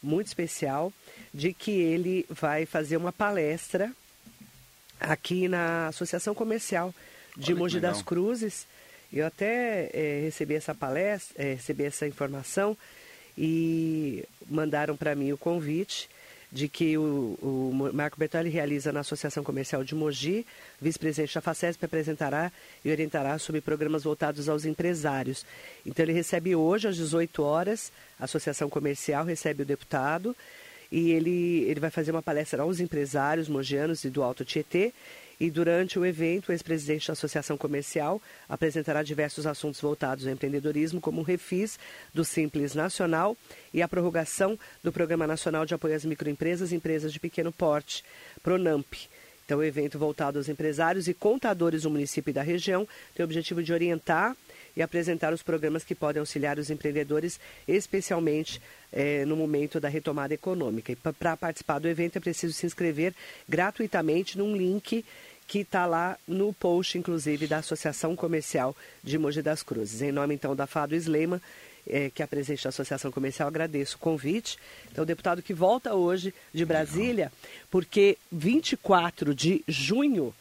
muito 0.03 0.27
especial 0.27 0.91
de 1.33 1.53
que 1.53 1.71
ele 1.71 2.25
vai 2.29 2.65
fazer 2.65 2.97
uma 2.97 3.11
palestra 3.11 3.91
aqui 4.99 5.47
na 5.47 5.87
Associação 5.87 6.35
Comercial 6.35 6.93
de 7.35 7.53
Olha 7.53 7.59
Mogi 7.59 7.79
das. 7.79 8.01
Cruzes. 8.01 8.67
Eu 9.11 9.25
até 9.25 9.89
eh, 9.93 10.21
recebi 10.23 10.53
essa 10.55 10.73
palestra, 10.75 11.43
eh, 11.43 11.53
recebi 11.55 11.83
essa 11.83 12.07
informação 12.07 12.77
e 13.37 14.23
mandaram 14.49 14.95
para 14.95 15.15
mim 15.15 15.31
o 15.31 15.37
convite 15.37 16.09
de 16.51 16.67
que 16.67 16.97
o, 16.97 17.37
o 17.41 17.91
Marco 17.93 18.19
Bertoli 18.19 18.49
realiza 18.49 18.91
na 18.91 18.99
Associação 18.99 19.43
Comercial 19.43 19.83
de 19.83 19.95
Mogi, 19.95 20.45
vice-presidente 20.81 21.33
da 21.33 21.41
FACESP, 21.41 21.85
apresentará 21.85 22.51
e 22.83 22.91
orientará 22.91 23.37
sobre 23.39 23.61
programas 23.61 24.03
voltados 24.03 24.49
aos 24.49 24.65
empresários. 24.65 25.45
Então 25.85 26.03
ele 26.03 26.13
recebe 26.13 26.55
hoje 26.55 26.89
às 26.89 26.97
18 26.97 27.41
horas, 27.41 27.91
a 28.19 28.25
Associação 28.25 28.69
Comercial 28.69 29.23
recebe 29.23 29.63
o 29.63 29.65
deputado 29.65 30.35
e 30.91 31.11
ele, 31.11 31.63
ele 31.69 31.79
vai 31.79 31.89
fazer 31.89 32.11
uma 32.11 32.21
palestra 32.21 32.63
aos 32.63 32.81
empresários 32.81 33.47
mogianos 33.47 34.03
e 34.03 34.09
do 34.09 34.21
Alto 34.21 34.43
Tietê. 34.43 34.93
E 35.41 35.49
durante 35.49 35.97
o 35.97 36.05
evento, 36.05 36.49
o 36.49 36.51
ex-presidente 36.51 37.07
da 37.07 37.13
Associação 37.13 37.57
Comercial 37.57 38.21
apresentará 38.47 39.01
diversos 39.01 39.47
assuntos 39.47 39.81
voltados 39.81 40.27
ao 40.27 40.31
empreendedorismo, 40.31 41.01
como 41.01 41.21
o 41.21 41.23
refis 41.23 41.79
do 42.13 42.23
Simples 42.23 42.75
Nacional 42.75 43.35
e 43.73 43.81
a 43.81 43.87
prorrogação 43.87 44.55
do 44.83 44.91
Programa 44.91 45.25
Nacional 45.25 45.65
de 45.65 45.73
Apoio 45.73 45.95
às 45.95 46.05
Microempresas 46.05 46.71
e 46.71 46.75
Empresas 46.75 47.11
de 47.11 47.19
Pequeno 47.19 47.51
Porte, 47.51 48.03
PRONAMP. 48.43 49.09
Então, 49.43 49.57
o 49.57 49.63
evento 49.63 49.97
voltado 49.97 50.37
aos 50.37 50.47
empresários 50.47 51.07
e 51.07 51.13
contadores 51.13 51.81
do 51.81 51.89
município 51.89 52.29
e 52.29 52.33
da 52.33 52.43
região 52.43 52.87
tem 53.15 53.23
o 53.23 53.25
objetivo 53.25 53.63
de 53.63 53.73
orientar 53.73 54.37
e 54.75 54.81
apresentar 54.81 55.33
os 55.33 55.43
programas 55.43 55.83
que 55.83 55.95
podem 55.95 56.19
auxiliar 56.19 56.57
os 56.57 56.69
empreendedores, 56.69 57.39
especialmente 57.67 58.61
eh, 58.93 59.25
no 59.25 59.35
momento 59.35 59.79
da 59.79 59.89
retomada 59.89 60.33
econômica. 60.33 60.91
E 60.91 60.95
para 60.95 61.35
participar 61.35 61.79
do 61.79 61.87
evento 61.89 62.17
é 62.17 62.21
preciso 62.21 62.53
se 62.53 62.65
inscrever 62.65 63.13
gratuitamente 63.49 64.37
num 64.37 64.55
link 64.55 65.03
que 65.51 65.59
está 65.59 65.85
lá 65.85 66.17
no 66.25 66.53
post, 66.53 66.97
inclusive, 66.97 67.45
da 67.45 67.57
Associação 67.57 68.15
Comercial 68.15 68.73
de 69.03 69.17
Mogi 69.17 69.41
das 69.41 69.61
Cruzes. 69.61 70.01
Em 70.01 70.09
nome, 70.09 70.33
então, 70.33 70.55
da 70.55 70.65
Fado 70.65 70.95
Slema, 70.95 71.41
eh, 71.85 72.09
que 72.09 72.21
é 72.21 72.25
a 72.25 72.27
presidente 72.27 72.63
da 72.63 72.69
Associação 72.69 73.11
Comercial, 73.11 73.49
agradeço 73.49 73.97
o 73.97 73.99
convite. 73.99 74.57
Então, 74.89 75.05
deputado 75.05 75.41
que 75.41 75.53
volta 75.53 75.93
hoje 75.93 76.33
de 76.53 76.63
Brasília, 76.63 77.33
porque 77.69 78.17
24 78.31 79.35
de 79.35 79.61
junho 79.67 80.33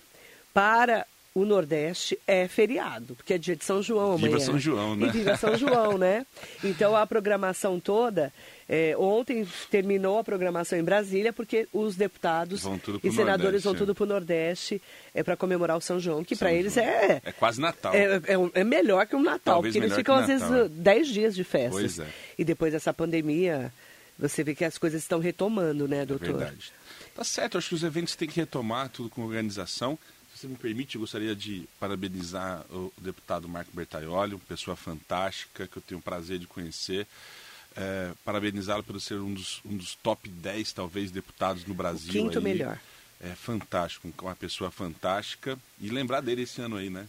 para 0.54 1.04
o 1.32 1.44
Nordeste 1.44 2.18
é 2.26 2.48
feriado, 2.48 3.14
porque 3.14 3.34
é 3.34 3.38
dia 3.38 3.54
de 3.54 3.64
São 3.64 3.80
João 3.80 4.12
amanhã. 4.14 4.28
Viva 4.32 4.40
São 4.40 4.58
João, 4.58 4.96
né? 4.96 5.06
E 5.06 5.10
viva 5.10 5.36
São 5.36 5.56
João, 5.56 5.96
né? 5.96 6.26
Então 6.64 6.96
a 6.96 7.06
programação 7.06 7.78
toda, 7.78 8.32
é, 8.68 8.96
ontem 8.98 9.46
terminou 9.70 10.18
a 10.18 10.24
programação 10.24 10.76
em 10.78 10.82
Brasília, 10.82 11.32
porque 11.32 11.68
os 11.72 11.94
deputados 11.94 12.64
e 13.04 13.12
senadores 13.12 13.64
Nordeste, 13.64 13.64
vão 13.64 13.74
é. 13.74 13.76
tudo 13.78 13.94
para 13.94 14.04
o 14.04 14.06
Nordeste 14.06 14.82
é, 15.14 15.22
para 15.22 15.36
comemorar 15.36 15.76
o 15.76 15.80
São 15.80 16.00
João, 16.00 16.24
que 16.24 16.34
para 16.34 16.52
eles 16.52 16.76
é, 16.76 17.20
É 17.24 17.32
quase 17.32 17.60
Natal. 17.60 17.94
é, 17.94 18.16
é 18.16 18.50
é 18.54 18.64
melhor 18.64 19.06
que 19.06 19.14
um 19.14 19.22
Natal, 19.22 19.54
Talvez 19.54 19.72
porque 19.74 19.86
eles 19.86 19.96
ficam 19.96 20.16
às 20.16 20.26
vezes 20.26 20.42
Natal, 20.50 20.66
é. 20.66 20.68
10 20.68 21.08
dias 21.08 21.34
de 21.34 21.44
festas. 21.44 21.72
Pois 21.80 21.98
é. 22.00 22.06
E 22.36 22.44
depois 22.44 22.72
dessa 22.72 22.92
pandemia, 22.92 23.72
você 24.18 24.42
vê 24.42 24.54
que 24.54 24.64
as 24.64 24.76
coisas 24.78 25.00
estão 25.00 25.20
retomando, 25.20 25.86
né, 25.86 26.02
É 26.02 26.06
doutor? 26.06 26.36
verdade. 26.36 26.72
Tá 27.14 27.22
certo, 27.22 27.56
acho 27.56 27.68
que 27.68 27.74
os 27.74 27.82
eventos 27.84 28.16
têm 28.16 28.28
que 28.28 28.40
retomar 28.40 28.88
tudo 28.88 29.08
com 29.10 29.22
organização. 29.22 29.98
Se 30.40 30.46
me 30.46 30.56
permite, 30.56 30.94
eu 30.94 31.02
gostaria 31.02 31.36
de 31.36 31.68
parabenizar 31.78 32.64
o 32.70 32.90
deputado 32.96 33.46
Marco 33.46 33.70
Bertaioli, 33.74 34.32
uma 34.34 34.40
pessoa 34.48 34.74
fantástica 34.74 35.66
que 35.66 35.76
eu 35.76 35.82
tenho 35.82 35.98
o 35.98 36.02
prazer 36.02 36.38
de 36.38 36.46
conhecer. 36.46 37.06
É, 37.76 38.12
parabenizá-lo 38.24 38.82
por 38.82 38.98
ser 39.02 39.20
um 39.20 39.34
dos, 39.34 39.60
um 39.66 39.76
dos 39.76 39.94
top 39.96 40.30
10, 40.30 40.72
talvez, 40.72 41.10
deputados 41.10 41.66
no 41.66 41.74
Brasil. 41.74 42.10
quinto 42.10 42.38
aí. 42.38 42.44
melhor. 42.44 42.80
É 43.20 43.34
fantástico, 43.34 44.10
uma 44.22 44.34
pessoa 44.34 44.70
fantástica. 44.70 45.58
E 45.78 45.90
lembrar 45.90 46.22
dele 46.22 46.42
esse 46.42 46.58
ano 46.62 46.76
aí, 46.76 46.88
né? 46.88 47.06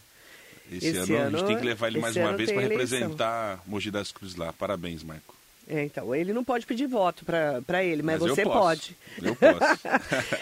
Esse, 0.70 0.88
Esse 0.88 0.98
ano, 0.98 1.00
a 1.02 1.30
gente 1.30 1.38
ano- 1.38 1.46
tem 1.46 1.56
que 1.56 1.64
levar 1.64 1.88
ele 1.88 2.00
mais 2.00 2.14
uma 2.14 2.28
ano 2.28 2.36
vez 2.36 2.52
para 2.52 2.60
representar 2.60 3.62
Mogi 3.66 3.90
das 3.90 4.12
Cruzes 4.12 4.36
lá. 4.36 4.52
Parabéns, 4.52 5.02
Marco. 5.02 5.34
É, 5.68 5.84
então, 5.84 6.14
ele 6.14 6.32
não 6.32 6.42
pode 6.42 6.66
pedir 6.66 6.86
voto 6.86 7.24
para 7.24 7.84
ele, 7.84 8.02
mas, 8.02 8.20
eu 8.20 8.28
você 8.34 8.42
posso. 8.42 8.58
pode. 8.58 8.96
Eu 9.22 9.36
posso. 9.36 9.80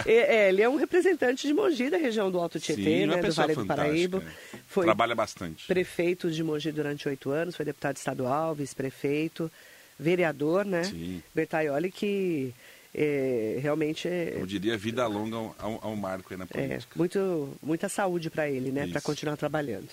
É, 0.07 0.13
é, 0.47 0.49
ele 0.49 0.63
é 0.63 0.69
um 0.69 0.77
representante 0.77 1.47
de 1.47 1.53
Mogi, 1.53 1.91
da 1.91 1.99
região 1.99 2.31
do 2.31 2.39
Alto 2.39 2.59
Tietê, 2.59 2.83
Sim, 2.83 3.07
né, 3.07 3.21
do 3.23 3.33
Vale 3.33 3.55
do. 3.55 3.67
Paraíba. 3.67 4.23
Foi 4.67 4.85
Trabalha 4.85 5.15
bastante. 5.15 5.67
prefeito 5.67 6.31
de 6.31 6.43
Mogi 6.43 6.73
durante 6.73 7.07
oito 7.09 7.31
anos, 7.31 7.55
foi 7.55 7.65
deputado 7.65 7.97
estadual, 7.97 8.55
vice-prefeito, 8.55 9.51
vereador, 9.99 10.65
né? 10.65 10.85
Sim. 10.85 11.23
Bertaioli, 11.35 11.93
que 11.93 12.55
é, 12.95 13.59
realmente 13.63 14.09
é, 14.09 14.37
Eu 14.37 14.47
diria 14.47 14.77
vida 14.77 15.07
longa 15.07 15.37
ao, 15.37 15.79
ao- 15.83 15.97
Marco 15.97 16.33
aí 16.33 16.39
na 16.39 16.45
é, 16.45 16.47
política. 16.47 16.93
muito, 16.97 17.57
muita 17.63 17.89
saúde 17.89 18.31
para 18.31 18.49
ele, 18.49 18.73
né? 18.73 18.87
Para 18.89 19.01
continuar 19.03 19.37
trabalhando. 19.37 19.89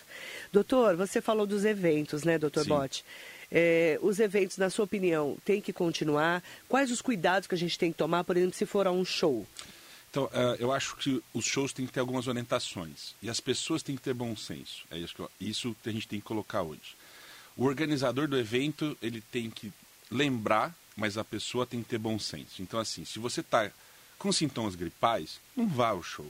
Doutor, 0.54 0.96
você 0.96 1.22
falou 1.22 1.46
dos 1.46 1.66
eventos, 1.66 2.24
né, 2.24 2.40
doutor 2.40 2.64
Sim. 2.64 2.70
É, 3.52 3.98
os 4.02 4.20
eventos, 4.20 4.58
na 4.58 4.70
sua 4.70 4.86
opinião, 4.86 5.38
têm 5.46 5.62
que 5.62 5.72
continuar? 5.72 6.44
Quais 6.68 6.92
os 6.92 7.02
cuidados 7.02 7.48
que 7.48 7.56
a 7.56 7.58
gente 7.58 7.78
tem 7.80 7.92
que 7.92 7.98
tomar, 7.98 8.24
por 8.24 8.36
exemplo, 8.36 8.56
se 8.56 8.66
for 8.66 8.86
a 8.88 8.92
um 8.92 9.06
show? 9.06 9.46
Então, 10.10 10.30
eh, 10.34 10.58
eu 10.60 10.72
acho 10.72 10.96
que 10.98 11.22
os 11.34 11.46
shows 11.46 11.72
têm 11.74 11.86
que 11.86 11.92
ter 11.94 12.00
algumas 12.00 12.28
orientações. 12.28 13.14
E 13.22 13.30
as 13.30 13.40
pessoas 13.40 13.84
têm 13.84 13.96
que 13.96 14.02
ter 14.02 14.14
bom 14.14 14.36
senso. 14.36 14.84
É 14.90 14.98
isso 14.98 15.14
que, 15.16 15.22
eu- 15.22 15.32
isso 15.40 15.76
que 15.84 15.90
a 15.90 15.92
gente 15.92 16.08
tem 16.08 16.20
que 16.20 16.26
colocar 16.26 16.62
hoje. 16.62 16.96
O 17.56 17.66
organizador 17.66 18.28
do 18.28 18.38
evento, 18.38 18.98
ele 19.02 19.22
tem 19.22 19.50
que 19.50 19.72
lembrar, 20.10 20.76
mas 20.96 21.18
a 21.18 21.24
pessoa 21.24 21.66
tem 21.66 21.84
que 21.84 21.90
ter 21.90 21.98
bom 22.00 22.18
senso. 22.20 22.62
Então, 22.62 22.80
assim, 22.80 23.06
se 23.06 23.20
você 23.20 23.42
está 23.42 23.70
com 24.18 24.32
sintomas 24.32 24.76
gripais, 24.76 25.40
não 25.56 25.68
vá 25.68 25.90
ao 25.90 26.02
show. 26.02 26.30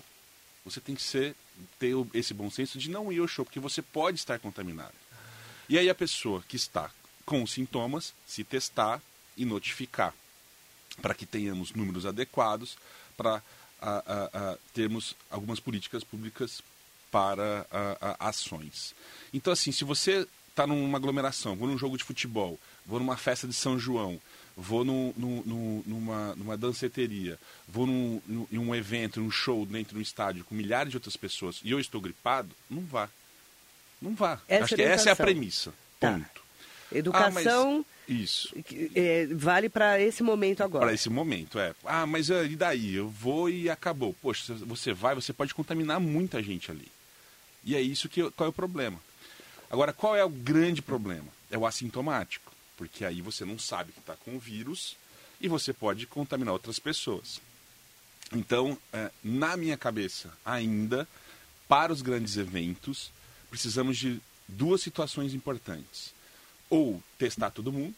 Você 0.66 0.82
tem 0.82 0.96
que 0.96 1.02
ser, 1.04 1.36
ter 1.80 1.94
esse 2.14 2.34
bom 2.34 2.50
senso 2.52 2.78
de 2.78 2.90
não 2.90 3.12
ir 3.12 3.20
ao 3.20 3.28
show, 3.28 3.46
porque 3.46 3.60
você 3.60 3.82
pode 3.82 4.18
estar 4.18 4.38
contaminado. 4.40 4.94
E 5.70 5.78
aí 5.78 5.90
a 5.90 5.96
pessoa 5.96 6.44
que 6.48 6.56
está 6.56 6.90
com 7.28 7.46
sintomas, 7.46 8.14
se 8.26 8.42
testar 8.44 9.02
e 9.36 9.44
notificar, 9.44 10.14
para 11.02 11.14
que 11.14 11.26
tenhamos 11.26 11.74
números 11.74 12.06
adequados, 12.06 12.78
para 13.18 13.44
a- 13.82 14.04
a- 14.08 14.30
a, 14.54 14.58
termos 14.74 15.14
algumas 15.30 15.60
políticas 15.60 16.04
públicas 16.06 16.62
para 17.12 17.68
a- 17.70 18.16
a, 18.20 18.30
ações. 18.30 18.96
Então, 19.34 19.52
assim, 19.52 19.72
se 19.74 19.84
você 19.84 20.26
está 20.50 20.66
numa 20.66 20.98
aglomeração, 20.98 21.56
vou 21.58 21.68
num 21.68 21.78
jogo 21.78 21.98
de 21.98 22.04
futebol, 22.06 22.58
vou 22.86 22.98
numa 23.00 23.18
festa 23.18 23.46
de 23.46 23.54
São 23.54 23.78
João, 23.78 24.20
vou 24.56 24.86
num- 24.86 25.14
num- 25.18 25.44
num- 25.46 25.84
numa, 25.86 26.34
numa 26.36 26.58
danceteria, 26.58 27.38
vou 27.68 27.86
num, 27.86 28.22
em 28.52 28.58
um 28.58 28.74
evento, 28.74 29.20
num 29.20 29.30
show 29.30 29.66
dentro 29.66 29.94
de 29.94 30.00
um 30.00 30.02
estádio 30.02 30.46
com 30.46 30.56
milhares 30.56 30.92
de 30.92 30.98
outras 30.98 31.18
pessoas 31.18 31.60
e 31.62 31.70
eu 31.72 31.80
estou 31.80 32.00
gripado, 32.02 32.50
não 32.70 32.82
vá. 32.86 33.10
Não 34.02 34.16
vá. 34.16 34.42
Essa 34.48 34.64
Acho 34.66 34.76
que 34.76 34.82
essa 34.82 35.10
é 35.10 35.12
a 35.12 35.14
orientação. 35.14 35.26
premissa. 35.26 35.74
Tá. 36.00 36.14
Ponto. 36.14 36.47
Educação 36.92 37.80
Ah, 37.80 37.84
mas 38.08 38.20
isso. 38.20 38.54
é, 38.96 39.28
vale 39.28 39.70
para 39.70 40.00
esse 40.02 40.24
momento 40.24 40.64
agora. 40.64 40.86
Para 40.86 40.94
esse 40.94 41.10
momento, 41.10 41.60
é. 41.60 41.76
Ah, 41.84 42.06
mas 42.06 42.32
ah, 42.32 42.44
e 42.44 42.56
daí? 42.56 42.96
Eu 42.96 43.10
vou 43.10 43.50
e 43.50 43.70
acabou. 43.70 44.16
Poxa, 44.22 44.54
você 44.56 44.94
vai, 44.94 45.14
você 45.14 45.34
pode 45.34 45.54
contaminar 45.54 46.00
muita 46.00 46.42
gente 46.42 46.72
ali. 46.72 46.88
E 47.64 47.76
é 47.76 47.82
isso 47.82 48.08
que 48.08 48.30
qual 48.32 48.48
é 48.48 48.50
o 48.50 48.54
problema. 48.54 49.00
Agora, 49.70 49.92
qual 49.92 50.16
é 50.16 50.24
o 50.24 50.30
grande 50.30 50.82
problema? 50.82 51.28
É 51.52 51.58
o 51.58 51.66
assintomático, 51.66 52.52
porque 52.78 53.04
aí 53.04 53.22
você 53.22 53.44
não 53.44 53.60
sabe 53.60 53.92
que 53.92 54.00
está 54.00 54.16
com 54.16 54.36
o 54.38 54.40
vírus 54.40 54.96
e 55.42 55.50
você 55.50 55.74
pode 55.74 56.08
contaminar 56.08 56.54
outras 56.54 56.80
pessoas. 56.80 57.42
Então, 58.34 58.78
é, 58.94 59.12
na 59.24 59.58
minha 59.58 59.78
cabeça, 59.78 60.34
ainda, 60.46 61.08
para 61.68 61.92
os 61.92 62.02
grandes 62.02 62.38
eventos, 62.38 63.12
precisamos 63.50 63.98
de 63.98 64.22
duas 64.48 64.82
situações 64.82 65.34
importantes. 65.34 66.14
Ou 66.70 67.02
testar 67.18 67.50
todo 67.52 67.72
mundo, 67.72 67.96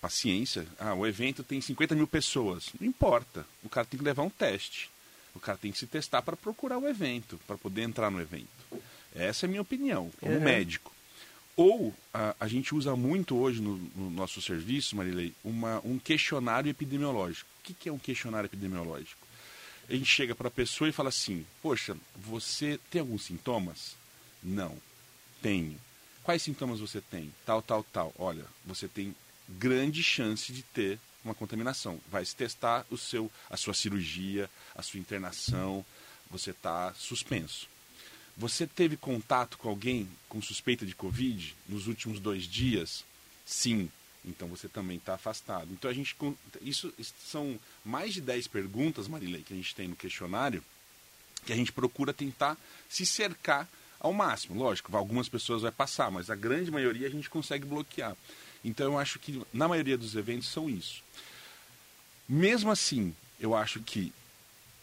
paciência. 0.00 0.66
Ah, 0.78 0.94
o 0.94 1.06
evento 1.06 1.42
tem 1.42 1.60
50 1.60 1.94
mil 1.94 2.06
pessoas. 2.06 2.66
Não 2.78 2.86
importa. 2.86 3.46
O 3.62 3.68
cara 3.68 3.86
tem 3.86 3.98
que 3.98 4.04
levar 4.04 4.22
um 4.22 4.30
teste. 4.30 4.90
O 5.34 5.40
cara 5.40 5.56
tem 5.58 5.70
que 5.72 5.78
se 5.78 5.86
testar 5.86 6.22
para 6.22 6.36
procurar 6.36 6.78
o 6.78 6.88
evento, 6.88 7.40
para 7.46 7.56
poder 7.56 7.82
entrar 7.82 8.10
no 8.10 8.20
evento. 8.20 8.48
Essa 9.14 9.44
é 9.44 9.46
a 9.46 9.50
minha 9.50 9.62
opinião, 9.62 10.10
como 10.20 10.34
Uhum. 10.34 10.40
médico. 10.40 10.92
Ou 11.56 11.94
a, 12.12 12.34
a 12.40 12.48
gente 12.48 12.74
usa 12.74 12.94
muito 12.96 13.36
hoje 13.36 13.60
no, 13.60 13.76
no 13.76 14.10
nosso 14.10 14.40
serviço, 14.40 14.96
Marilei, 14.96 15.34
uma, 15.44 15.80
um 15.84 15.98
questionário 15.98 16.70
epidemiológico. 16.70 17.48
O 17.60 17.62
que, 17.62 17.74
que 17.74 17.88
é 17.88 17.92
um 17.92 17.98
questionário 17.98 18.46
epidemiológico? 18.46 19.20
A 19.88 19.92
gente 19.92 20.06
chega 20.06 20.34
para 20.34 20.48
a 20.48 20.50
pessoa 20.52 20.88
e 20.88 20.92
fala 20.92 21.08
assim: 21.08 21.44
Poxa, 21.62 21.96
você 22.16 22.78
tem 22.90 23.00
alguns 23.00 23.24
sintomas? 23.24 23.94
Não, 24.42 24.76
tenho. 25.42 25.76
Quais 26.22 26.42
sintomas 26.42 26.80
você 26.80 27.00
tem? 27.00 27.32
Tal, 27.44 27.62
tal, 27.62 27.82
tal. 27.84 28.14
Olha, 28.18 28.44
você 28.64 28.86
tem 28.86 29.14
grande 29.48 30.02
chance 30.02 30.52
de 30.52 30.62
ter 30.62 30.98
uma 31.24 31.34
contaminação. 31.34 32.00
Vai 32.10 32.24
se 32.24 32.34
testar 32.34 32.86
o 32.90 32.96
seu, 32.96 33.30
a 33.48 33.56
sua 33.56 33.74
cirurgia, 33.74 34.48
a 34.74 34.82
sua 34.82 35.00
internação, 35.00 35.84
você 36.30 36.50
está 36.50 36.94
suspenso. 36.94 37.68
Você 38.36 38.66
teve 38.66 38.96
contato 38.96 39.58
com 39.58 39.68
alguém 39.68 40.08
com 40.28 40.40
suspeita 40.40 40.86
de 40.86 40.94
Covid 40.94 41.54
nos 41.68 41.86
últimos 41.86 42.20
dois 42.20 42.44
dias? 42.44 43.04
Sim. 43.44 43.90
Então 44.24 44.48
você 44.48 44.68
também 44.68 44.98
está 44.98 45.14
afastado. 45.14 45.72
Então 45.72 45.90
a 45.90 45.94
gente. 45.94 46.16
isso 46.62 46.92
são 47.26 47.58
mais 47.84 48.14
de 48.14 48.20
10 48.20 48.46
perguntas, 48.48 49.08
Marilei, 49.08 49.42
que 49.42 49.52
a 49.52 49.56
gente 49.56 49.74
tem 49.74 49.88
no 49.88 49.96
questionário, 49.96 50.62
que 51.44 51.52
a 51.52 51.56
gente 51.56 51.72
procura 51.72 52.12
tentar 52.12 52.56
se 52.88 53.04
cercar 53.04 53.68
ao 54.00 54.12
máximo. 54.12 54.58
Lógico, 54.58 54.96
algumas 54.96 55.28
pessoas 55.28 55.62
vai 55.62 55.70
passar, 55.70 56.10
mas 56.10 56.30
a 56.30 56.34
grande 56.34 56.70
maioria 56.70 57.06
a 57.06 57.10
gente 57.10 57.30
consegue 57.30 57.66
bloquear. 57.66 58.16
Então 58.64 58.92
eu 58.92 58.98
acho 58.98 59.18
que 59.18 59.40
na 59.52 59.68
maioria 59.68 59.96
dos 59.96 60.16
eventos 60.16 60.48
são 60.48 60.68
isso. 60.68 61.02
Mesmo 62.28 62.70
assim, 62.70 63.14
eu 63.38 63.54
acho 63.54 63.80
que 63.80 64.12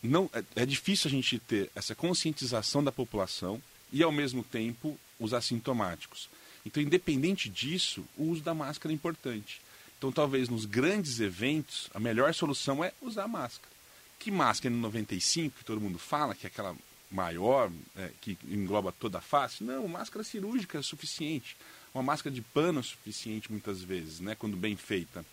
não 0.02 0.30
é, 0.34 0.44
é 0.64 0.66
difícil 0.66 1.08
a 1.08 1.12
gente 1.12 1.40
ter 1.40 1.72
essa 1.76 1.96
conscientização 1.96 2.84
da 2.84 2.92
população 2.92 3.62
e 3.92 4.04
ao 4.04 4.12
mesmo 4.12 4.44
tempo 4.44 4.98
os 5.20 5.34
assintomáticos. 5.34 6.30
Então, 6.66 6.84
independente 6.84 7.50
disso, 7.50 8.04
o 8.18 8.26
uso 8.26 8.44
da 8.44 8.54
máscara 8.54 8.94
é 8.94 8.96
importante. 8.96 9.62
Então, 9.98 10.12
talvez 10.12 10.50
nos 10.50 10.66
grandes 10.66 11.20
eventos, 11.20 11.90
a 11.94 12.00
melhor 12.00 12.34
solução 12.34 12.84
é 12.84 12.92
usar 13.02 13.28
máscara. 13.28 13.74
Que 14.20 14.30
máscara 14.30 14.74
N95, 14.74 15.52
que 15.58 15.66
todo 15.66 15.82
mundo 15.82 15.98
fala, 15.98 16.36
que 16.36 16.46
é 16.46 16.50
aquela 16.50 16.76
maior, 17.10 17.72
é, 17.96 18.12
que 18.22 18.38
engloba 18.48 18.92
toda 18.92 19.20
a 19.20 19.22
face? 19.22 19.64
Não, 19.64 19.88
máscara 19.88 20.24
cirúrgica 20.24 20.80
é 20.80 20.82
suficiente. 20.82 21.56
Uma 21.94 22.04
máscara 22.04 22.34
de 22.34 22.42
pano 22.42 22.80
é 22.80 22.84
suficiente 22.84 23.52
muitas 23.52 23.82
vezes, 23.82 24.20
né, 24.20 24.36
quando 24.36 24.56
bem 24.56 24.76
feita. 24.76 25.26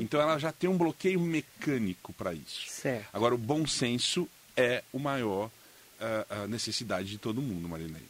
Então, 0.00 0.20
ela 0.20 0.38
já 0.38 0.50
tem 0.50 0.68
um 0.68 0.76
bloqueio 0.76 1.20
mecânico 1.20 2.12
para 2.12 2.32
isso. 2.32 2.68
Certo. 2.68 3.08
Agora, 3.12 3.34
o 3.34 3.38
bom 3.38 3.66
senso 3.66 4.28
é 4.56 4.82
o 4.92 4.98
maior 4.98 5.50
ah, 6.00 6.26
a 6.30 6.46
necessidade 6.46 7.10
de 7.10 7.18
todo 7.18 7.42
mundo, 7.42 7.68
Marinei. 7.68 8.02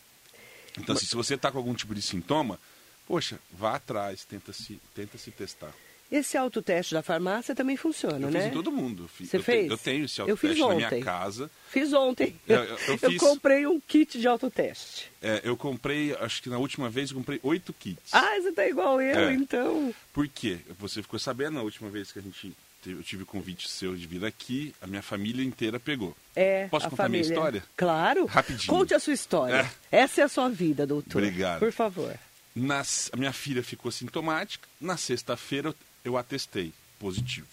Então, 0.78 0.94
assim, 0.94 1.06
se 1.06 1.16
você 1.16 1.34
está 1.34 1.50
com 1.50 1.58
algum 1.58 1.74
tipo 1.74 1.92
de 1.92 2.00
sintoma, 2.00 2.58
poxa, 3.06 3.40
vá 3.52 3.74
atrás, 3.74 4.24
tenta 4.24 4.52
se, 4.52 4.80
tenta 4.94 5.18
se 5.18 5.32
testar. 5.32 5.74
Esse 6.10 6.36
autoteste 6.36 6.92
da 6.92 7.02
farmácia 7.02 7.54
também 7.54 7.76
funciona, 7.76 8.26
Eu 8.26 8.30
né? 8.30 8.40
fiz 8.40 8.48
em 8.50 8.52
todo 8.52 8.72
mundo. 8.72 9.08
Você 9.20 9.36
eu 9.36 9.42
fez? 9.42 9.60
Tenho, 9.60 9.72
eu 9.72 9.78
tenho 9.78 10.04
esse 10.06 10.20
autoteste 10.20 10.60
na 10.60 10.74
minha 10.74 11.00
casa. 11.04 11.50
Fiz 11.70 11.92
ontem. 11.92 12.34
Eu- 12.48 12.56
eu- 12.64 12.64
eu 12.64 12.98
Eu 13.02 13.10
fiz- 13.10 13.20
comprei 13.20 13.66
um 13.66 13.78
kit 13.80 14.18
de 14.18 14.26
autoteste. 14.26 15.10
É, 15.22 15.40
eu 15.44 15.56
comprei, 15.56 16.12
acho 16.20 16.42
que 16.42 16.48
na 16.48 16.58
última 16.58 16.90
vez 16.90 17.10
eu 17.10 17.16
comprei 17.16 17.38
oito 17.44 17.72
kits. 17.72 18.12
Ah, 18.12 18.34
você 18.40 18.50
tá 18.52 18.66
igual 18.66 19.00
eu, 19.00 19.28
É. 19.28 19.32
então. 19.34 19.94
Por 20.12 20.26
quê? 20.26 20.58
Você 20.80 21.00
ficou 21.02 21.18
sabendo 21.20 21.54
na 21.54 21.62
última 21.62 21.88
vez 21.88 22.10
que 22.10 22.18
a 22.18 22.22
gente 22.22 22.52
eu 22.86 23.02
tive 23.02 23.24
o 23.24 23.26
convite 23.26 23.68
seu 23.68 23.94
de 23.94 24.06
vir 24.06 24.24
aqui, 24.24 24.74
a 24.80 24.86
minha 24.86 25.02
família 25.02 25.44
inteira 25.44 25.78
pegou. 25.78 26.16
É, 26.34 26.66
Posso 26.68 26.86
a 26.86 26.90
contar 26.90 27.10
minha 27.10 27.22
família. 27.22 27.36
história? 27.38 27.64
Claro. 27.76 28.24
Rapidinho. 28.24 28.66
Conte 28.68 28.94
a 28.94 28.98
sua 28.98 29.12
história. 29.12 29.70
Essa 29.92 30.22
é 30.22 30.24
a 30.24 30.28
sua 30.28 30.48
vida, 30.48 30.86
doutor. 30.86 31.18
Obrigado. 31.22 31.58
Por 31.60 31.72
favor. 31.72 32.16
Nas- 32.56 33.10
a 33.12 33.18
minha 33.18 33.34
filha 33.34 33.62
ficou 33.62 33.92
sintomática. 33.92 34.66
Na 34.80 34.96
sexta-feira 34.96 35.74
eu, 36.04 36.16
atestei 36.16 36.72
positivo. 36.98 37.46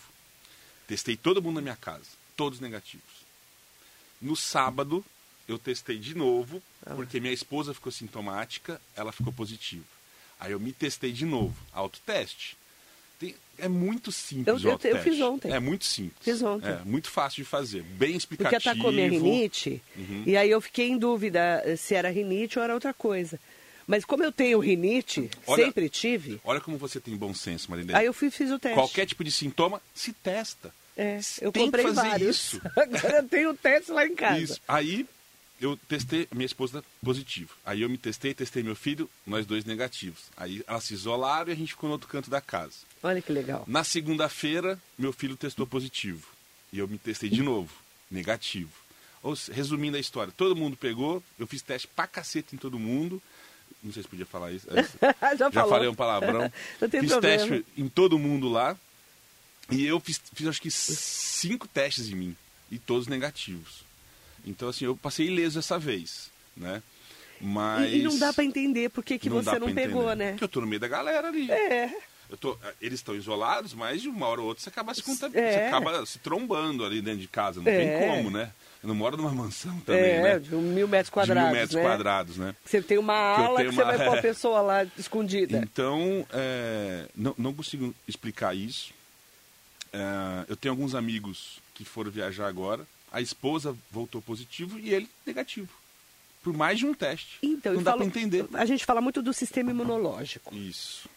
Testei 0.87 1.17
todo 1.17 1.41
mundo 1.41 1.55
na 1.55 1.61
minha 1.61 1.75
casa, 1.75 2.05
todos 2.35 2.59
negativos. 2.59 3.05
No 4.21 4.35
sábado 4.35 5.03
eu 5.47 5.57
testei 5.57 5.97
de 5.97 6.15
novo, 6.15 6.61
Ah. 6.85 6.93
porque 6.95 7.19
minha 7.19 7.33
esposa 7.33 7.73
ficou 7.73 7.91
sintomática, 7.91 8.81
ela 8.95 9.11
ficou 9.11 9.31
positiva. 9.31 9.83
Aí 10.39 10.51
eu 10.51 10.59
me 10.59 10.71
testei 10.73 11.11
de 11.11 11.25
novo, 11.25 11.55
autoteste. 11.73 12.57
Tem- 13.19 13.35
é 13.57 13.67
muito 13.67 14.11
simples 14.11 14.63
Eu- 14.63 14.69
o 14.75 14.79
eu- 14.83 14.91
eu 14.91 15.01
fiz 15.01 15.19
ontem. 15.21 15.51
É 15.51 15.59
muito 15.59 15.85
simples. 15.85 16.19
Fiz 16.23 16.41
ontem. 16.43 16.69
É 16.69 16.81
muito 16.85 17.09
fácil 17.09 17.43
de 17.43 17.49
fazer, 17.49 17.81
bem 17.81 17.97
Porque 18.11 18.17
explicativo. 18.17 18.69
atacou 18.69 18.91
minha 18.91 19.09
rinite, 19.09 19.81
Uhum. 19.95 20.23
e 20.25 20.37
aí 20.37 20.49
eu 20.51 20.61
fiquei 20.61 20.89
em 20.89 20.97
dúvida 20.97 21.61
eh, 21.65 21.75
se 21.75 21.95
era 21.95 22.09
rinite 22.09 22.59
ou 22.59 22.63
era 22.63 22.73
outra 22.73 22.93
coisa. 22.93 23.39
Mas 23.88 24.03
como 24.03 24.22
eu 24.24 24.32
tenho 24.34 24.60
rinite, 24.60 25.29
Olha- 25.48 25.65
sempre 25.65 25.88
tive, 25.89 26.41
Olha 26.44 26.60
como 26.60 26.77
você 26.77 27.00
tem 27.00 27.15
bom 27.15 27.34
senso, 27.34 27.72
Marinês. 27.72 27.98
aí 27.98 28.06
eu 28.06 28.13
fui, 28.13 28.29
fiz 28.29 28.51
o 28.51 28.60
teste. 28.60 28.75
Qualquer 28.75 29.06
tipo 29.06 29.24
de 29.24 29.32
sintoma, 29.32 29.82
se 29.96 30.12
testa. 30.13 30.74
É, 30.98 31.20
eu 31.41 31.51
Tem 31.51 31.63
que 31.63 31.67
comprei 31.67 31.84
fazer 31.86 32.10
vários. 32.10 32.36
isso. 32.36 32.62
Agora 32.75 33.17
eu 33.17 33.27
tenho 33.29 33.50
o 33.51 33.53
teste 33.56 33.91
lá 33.91 34.06
em 34.06 34.13
casa. 34.15 34.39
Isso. 34.41 34.60
Aí 34.67 35.08
eu 35.62 35.77
testei, 35.88 36.27
minha 36.34 36.46
esposa 36.46 36.84
positivo. 37.03 37.51
Aí 37.65 37.82
eu 37.84 37.89
me 37.89 37.98
testei, 37.98 38.34
testei 38.34 38.62
meu 38.62 38.75
filho, 38.75 39.10
nós 39.25 39.46
dois 39.46 39.63
negativos. 39.63 40.24
Aí 40.36 40.63
elas 40.67 40.84
se 40.84 40.94
isolaram 40.96 41.50
e 41.50 41.53
a 41.53 41.56
gente 41.56 41.70
ficou 41.74 41.88
no 41.88 41.94
outro 41.94 42.10
canto 42.10 42.29
da 42.29 42.41
casa. 42.41 42.74
Olha 43.01 43.22
que 43.22 43.32
legal. 43.32 43.63
Na 43.67 43.84
segunda-feira, 43.84 44.77
meu 44.98 45.13
filho 45.13 45.38
testou 45.38 45.65
positivo. 45.67 46.27
E 46.74 46.79
eu 46.79 46.88
me 46.88 46.98
testei 46.98 47.29
de 47.29 47.41
novo, 47.41 47.72
negativo. 48.12 48.72
Ou 49.24 49.36
resumindo 49.51 49.98
a 49.98 50.00
história, 50.00 50.34
todo 50.36 50.56
mundo 50.56 50.75
pegou, 50.75 51.24
eu 51.39 51.46
fiz 51.48 51.62
teste 51.62 51.88
pra 51.88 52.08
cacete 52.08 52.56
em 52.56 52.58
todo 52.58 52.77
mundo. 52.79 53.22
Não 53.84 53.93
sei 53.93 54.03
se 54.03 54.10
podia 54.10 54.25
falar 54.25 54.51
isso. 54.51 54.67
Já 55.22 55.36
Já 55.36 55.51
falou. 55.51 55.69
falei 55.69 55.88
um 55.88 55.96
palavrão. 55.96 56.51
Não 56.81 56.89
fiz 56.89 57.10
problema. 57.12 57.19
teste 57.22 57.65
em 57.77 57.88
todo 57.88 58.17
mundo 58.19 58.50
lá. 58.50 58.75
E 59.69 59.86
eu 59.86 60.00
fiz, 60.00 60.22
fiz 60.34 60.48
acho 60.48 60.62
que 60.62 60.72
cinco 60.72 61.67
testes 61.67 62.10
em 62.10 62.15
mim. 62.15 62.36
E 62.72 62.77
todos 62.79 63.07
negativos. 63.07 63.84
Então, 64.46 64.69
assim, 64.69 64.86
eu 64.86 64.96
passei 64.96 65.27
ileso 65.27 65.60
essa 65.60 65.77
vez, 65.79 66.29
né? 66.55 66.81
Mas... 67.39 67.91
E, 67.91 67.98
e 68.00 68.03
não 68.03 68.17
dá 68.17 68.34
pra 68.34 68.43
entender 68.43 68.89
por 68.89 69.03
que, 69.03 69.19
que 69.19 69.29
dá 69.29 69.36
você 69.36 69.60
não 69.60 69.74
pegou, 69.74 70.03
entender. 70.03 70.15
né? 70.15 70.31
Porque 70.31 70.43
eu 70.43 70.50
tô 70.50 70.62
no 70.62 70.67
meio 70.67 70.79
da 70.79 70.88
galera 70.88 71.27
ali. 71.27 71.50
É. 71.51 71.91
Tô, 72.39 72.57
eles 72.81 73.00
estão 73.00 73.15
isolados, 73.15 73.74
mas 73.74 74.01
de 74.01 74.10
uma 74.10 74.27
hora 74.27 74.41
ou 74.41 74.48
outra 74.48 74.62
você 74.63 74.69
acaba 74.69 74.93
se, 74.93 75.01
conta- 75.01 75.29
É. 75.34 75.51
você 75.53 75.60
acaba 75.67 76.05
se 76.05 76.19
trombando 76.19 76.84
ali 76.86 77.01
dentro 77.01 77.22
de 77.22 77.27
casa. 77.27 77.62
Não 77.62 77.72
É. 77.72 78.00
tem 78.00 78.10
como, 78.10 78.29
né? 78.29 78.51
Eu 78.84 78.89
não 78.89 78.96
moro 78.96 79.17
numa 79.17 79.31
mansão 79.31 79.79
também, 79.79 80.03
é, 80.03 80.22
né? 80.22 80.39
de 80.39 80.53
mil 80.55 80.88
metros 80.88 81.07
de 81.07 81.12
quadrados, 81.12 81.51
mil 81.51 81.60
metros 81.62 81.75
né? 81.75 81.81
quadrados, 81.81 82.38
né? 82.38 82.55
Você 82.63 82.81
tem 82.81 82.98
uma 82.98 83.36
Que 83.36 83.41
ala 83.41 83.55
que, 83.55 83.62
tenho 83.63 83.74
você 83.74 83.81
uma- 83.84 83.98
vai 83.98 84.07
pôr 84.07 84.17
a 84.17 84.22
pessoa 84.22 84.62
lá 84.62 84.84
escondida. 84.98 85.57
Então, 85.57 86.25
é, 86.31 87.07
não, 87.15 87.34
não 87.38 87.53
consigo 87.53 87.93
explicar 88.07 88.55
isso. 88.55 88.93
É, 89.91 90.46
eu 90.48 90.55
tenho 90.55 90.74
alguns 90.74 90.93
amigos 90.93 91.60
que 91.74 91.84
foram 91.86 92.12
viajar 92.12 92.48
agora. 92.48 92.86
A 93.12 93.22
esposa 93.22 93.75
voltou 93.89 94.22
positivo 94.22 94.77
e 94.79 94.93
ele 94.93 95.10
negativo. 95.25 95.69
Por 96.43 96.53
mais 96.53 96.77
de 96.77 96.86
um 96.86 96.93
teste. 96.93 97.39
Então, 97.41 97.74
não 97.74 97.84
dá 97.84 97.93
para 97.93 98.05
entender. 98.05 98.46
A 98.53 98.65
gente 98.65 98.86
fala 98.86 99.01
muito 99.01 99.22
do 99.22 99.34
sistema 99.34 99.72
imunológico. 99.72 100.54
Isso. 100.56 101.10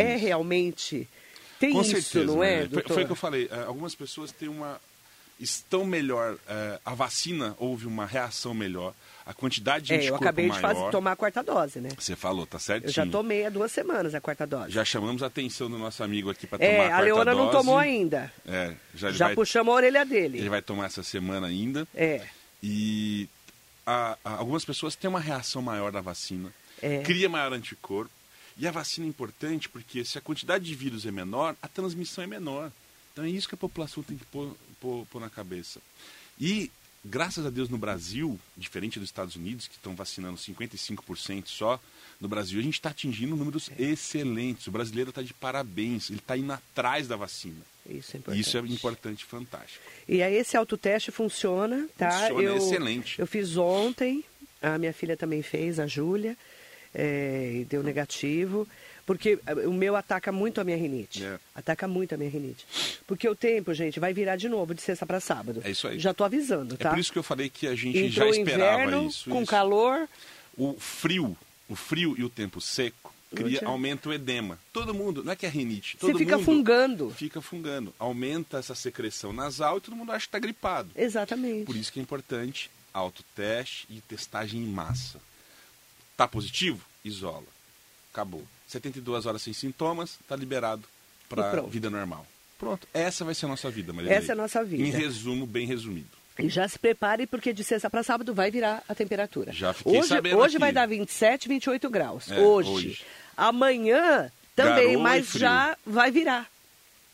É 0.00 0.14
Isso. 0.16 0.24
realmente. 0.24 1.08
Tem 1.58 1.72
Com 1.72 1.80
isso, 1.82 1.90
certeza. 2.00 2.24
não 2.24 2.42
é, 2.44 2.62
né? 2.62 2.68
foi, 2.86 3.02
o 3.02 3.06
que 3.06 3.12
eu 3.12 3.16
falei. 3.16 3.48
é, 3.50 3.64
algumas 3.64 3.94
pessoas 3.94 4.30
têm 4.32 4.48
uma. 4.48 4.80
Estão 5.40 5.84
melhor. 5.84 6.36
é, 6.48 6.80
a 6.84 6.94
vacina 6.94 7.54
houve 7.58 7.86
uma 7.86 8.04
reação 8.06 8.52
melhor. 8.54 8.92
A 9.24 9.32
quantidade 9.34 9.84
de 9.86 9.92
É, 9.92 9.96
eu 9.96 10.00
anticorpo 10.00 10.24
acabei 10.24 10.44
de 10.50 10.60
maior. 10.60 10.74
fazer, 10.74 10.90
tomar 10.90 11.12
a 11.12 11.16
quarta 11.16 11.42
dose, 11.42 11.80
né? 11.80 11.90
Você 11.98 12.16
falou, 12.16 12.46
tá 12.46 12.58
certinho. 12.58 12.88
Eu 12.88 12.92
já 12.92 13.06
tomei 13.06 13.44
há 13.46 13.50
duas 13.50 13.70
semanas 13.70 14.14
a 14.14 14.20
quarta 14.20 14.46
dose. 14.46 14.70
Já 14.72 14.84
chamamos 14.84 15.22
a 15.22 15.26
atenção 15.26 15.68
do 15.70 15.78
nosso 15.78 16.02
amigo 16.02 16.28
aqui 16.30 16.46
para 16.46 16.58
tomar 16.58 16.70
a 16.70 16.72
é, 16.72 16.76
quarta 16.88 16.96
a 16.96 17.00
Leona 17.00 17.34
não 17.34 17.44
dose. 17.46 17.56
tomou 17.58 17.76
ainda. 17.78 18.32
É, 18.46 18.74
já, 18.94 19.10
Já 19.12 19.26
vai, 19.26 19.34
puxamos 19.34 19.72
a 19.72 19.76
orelha 19.76 20.04
dele. 20.04 20.38
ele 20.38 20.48
vai 20.48 20.62
tomar 20.62 20.86
essa 20.86 21.02
semana 21.04 21.46
ainda. 21.46 21.86
É. 21.94 22.22
E 22.62 23.28
a- 23.86 24.16
a- 24.24 24.30
algumas 24.36 24.64
pessoas 24.64 24.96
têm 24.96 25.08
uma 25.08 25.20
reação 25.20 25.60
maior 25.62 25.92
da 25.92 26.00
vacina, 26.00 26.52
É. 26.82 27.02
cria 27.02 27.28
maior 27.28 27.52
anticorpo. 27.52 28.10
E 28.58 28.66
a 28.66 28.70
vacina 28.72 29.06
é 29.06 29.08
importante 29.08 29.68
porque 29.68 30.04
se 30.04 30.18
a 30.18 30.20
quantidade 30.20 30.64
de 30.64 30.74
vírus 30.74 31.06
é 31.06 31.10
menor, 31.10 31.54
a 31.62 31.68
transmissão 31.68 32.24
é 32.24 32.26
menor. 32.26 32.72
Então 33.12 33.24
é 33.24 33.30
isso 33.30 33.48
que 33.48 33.54
a 33.54 33.58
população 33.58 34.02
tem 34.02 34.16
que 34.16 34.24
pôr, 34.26 34.54
pôr- 34.80 35.06
pôr 35.06 35.20
na 35.20 35.30
cabeça. 35.30 35.80
E, 36.40 36.70
graças 37.04 37.46
a 37.46 37.50
Deus, 37.50 37.68
no 37.68 37.78
Brasil, 37.78 38.38
diferente 38.56 38.98
dos 38.98 39.08
Estados 39.08 39.36
Unidos, 39.36 39.66
que 39.68 39.74
estão 39.76 39.94
vacinando 39.94 40.36
55% 40.38 41.46
só, 41.46 41.80
no 42.20 42.28
Brasil 42.28 42.58
a 42.58 42.62
gente 42.62 42.74
está 42.74 42.90
atingindo 42.90 43.36
números 43.36 43.70
É. 43.78 43.82
excelentes. 43.82 44.66
O 44.66 44.72
brasileiro 44.72 45.10
está 45.10 45.22
de 45.22 45.32
parabéns, 45.32 46.10
ele 46.10 46.18
está 46.18 46.36
indo 46.36 46.52
atrás 46.52 47.06
da 47.06 47.14
vacina. 47.16 47.60
Isso 47.88 48.16
é 48.16 48.18
importante. 48.18 48.40
isso 48.40 48.56
é 48.58 48.60
importante 48.60 49.20
e 49.22 49.24
fantástico. 49.24 49.82
E 50.08 50.20
aí 50.22 50.34
esse 50.34 50.56
autoteste 50.56 51.10
funciona, 51.10 51.88
tá? 51.96 52.10
Funciona, 52.10 52.42
é 52.42 52.46
eu, 52.48 52.56
excelente. 52.56 53.18
Eu 53.20 53.26
fiz 53.26 53.56
ontem, 53.56 54.24
a 54.60 54.76
minha 54.78 54.92
filha 54.92 55.16
também 55.16 55.42
fez, 55.42 55.78
a 55.78 55.86
Júlia, 55.86 56.36
é, 56.94 57.52
e 57.60 57.64
deu 57.64 57.82
negativo. 57.82 58.66
Porque 59.06 59.38
eh, 59.46 59.66
o 59.66 59.72
meu 59.72 59.96
ataca 59.96 60.30
muito 60.30 60.60
a 60.60 60.64
minha 60.64 60.76
rinite. 60.76 61.24
É. 61.24 61.38
Ataca 61.54 61.88
muito 61.88 62.14
a 62.14 62.18
minha 62.18 62.28
rinite. 62.28 62.66
Porque 63.06 63.26
o 63.26 63.34
tempo, 63.34 63.72
gente, 63.72 63.98
vai 63.98 64.12
virar 64.12 64.36
de 64.36 64.50
novo 64.50 64.74
de 64.74 64.82
sexta 64.82 65.06
para 65.06 65.18
sábado. 65.18 65.62
É 65.64 65.70
isso 65.70 65.88
aí. 65.88 65.98
Já 65.98 66.12
tô 66.12 66.24
avisando, 66.24 66.76
tá? 66.76 66.90
É 66.90 66.92
por 66.92 66.98
isso 66.98 67.10
que 67.10 67.18
eu 67.18 67.22
falei 67.22 67.48
que 67.48 67.66
a 67.66 67.74
gente 67.74 67.98
Entrou 67.98 68.32
já 68.32 68.38
esperava 68.38 68.82
inverno, 68.82 69.08
isso. 69.08 69.30
com 69.30 69.40
isso. 69.42 69.50
calor. 69.50 70.06
O 70.58 70.74
frio, 70.78 71.34
o 71.70 71.74
frio 71.74 72.14
e 72.18 72.24
o 72.24 72.28
tempo 72.28 72.60
seco 72.60 73.14
cria, 73.34 73.60
Não 73.62 73.70
aumenta 73.72 74.08
o 74.10 74.12
edema. 74.12 74.58
Todo 74.72 74.92
mundo, 74.92 75.24
não 75.24 75.32
é 75.32 75.36
que 75.36 75.46
é 75.46 75.48
rinite, 75.48 75.96
Você 75.98 76.08
todo 76.08 76.18
fica 76.18 76.36
mundo 76.36 76.44
fungando. 76.44 77.10
fica 77.10 77.40
fungando. 77.40 77.94
Aumenta 77.98 78.58
essa 78.58 78.74
secreção 78.74 79.32
nasal 79.32 79.78
e 79.78 79.80
todo 79.80 79.96
mundo 79.96 80.10
acha 80.12 80.20
que 80.20 80.28
está 80.28 80.38
gripado. 80.38 80.90
Exatamente. 80.94 81.64
Por 81.64 81.76
isso 81.76 81.90
que 81.92 81.98
é 81.98 82.02
importante 82.02 82.70
autoteste 82.92 83.86
e 83.88 84.00
testagem 84.02 84.60
em 84.62 84.66
massa. 84.66 85.18
Tá 86.18 86.26
positivo? 86.26 86.84
Isola. 87.04 87.46
Acabou. 88.12 88.44
72 88.66 89.24
horas 89.24 89.40
sem 89.40 89.52
sintomas, 89.52 90.18
tá 90.26 90.34
liberado 90.34 90.82
para 91.28 91.62
vida 91.62 91.88
normal. 91.88 92.26
Pronto. 92.58 92.88
Essa 92.92 93.24
vai 93.24 93.36
ser 93.36 93.46
a 93.46 93.50
nossa 93.50 93.70
vida, 93.70 93.92
Maria. 93.92 94.12
Essa 94.12 94.32
é 94.32 94.34
a 94.34 94.36
nossa 94.36 94.64
vida. 94.64 94.82
Em 94.82 94.90
resumo, 94.90 95.46
bem 95.46 95.64
resumido. 95.64 96.08
E 96.36 96.48
já 96.48 96.66
se 96.66 96.76
prepare, 96.76 97.24
porque 97.24 97.52
de 97.52 97.62
sexta 97.62 97.88
para 97.88 98.02
sábado 98.02 98.34
vai 98.34 98.50
virar 98.50 98.82
a 98.88 98.96
temperatura. 98.96 99.52
Já 99.52 99.72
fiquei 99.72 100.00
hoje, 100.00 100.08
sabendo 100.08 100.38
Hoje 100.38 100.56
aqui. 100.56 100.58
vai 100.58 100.72
dar 100.72 100.86
27, 100.86 101.48
28 101.48 101.88
graus. 101.88 102.30
É, 102.32 102.40
hoje. 102.40 102.70
hoje. 102.70 103.02
Amanhã 103.36 104.28
também, 104.56 104.74
Garoa 104.74 104.92
e 104.92 104.96
mas 104.96 105.30
já 105.30 105.76
vai 105.86 106.10
virar. 106.10 106.50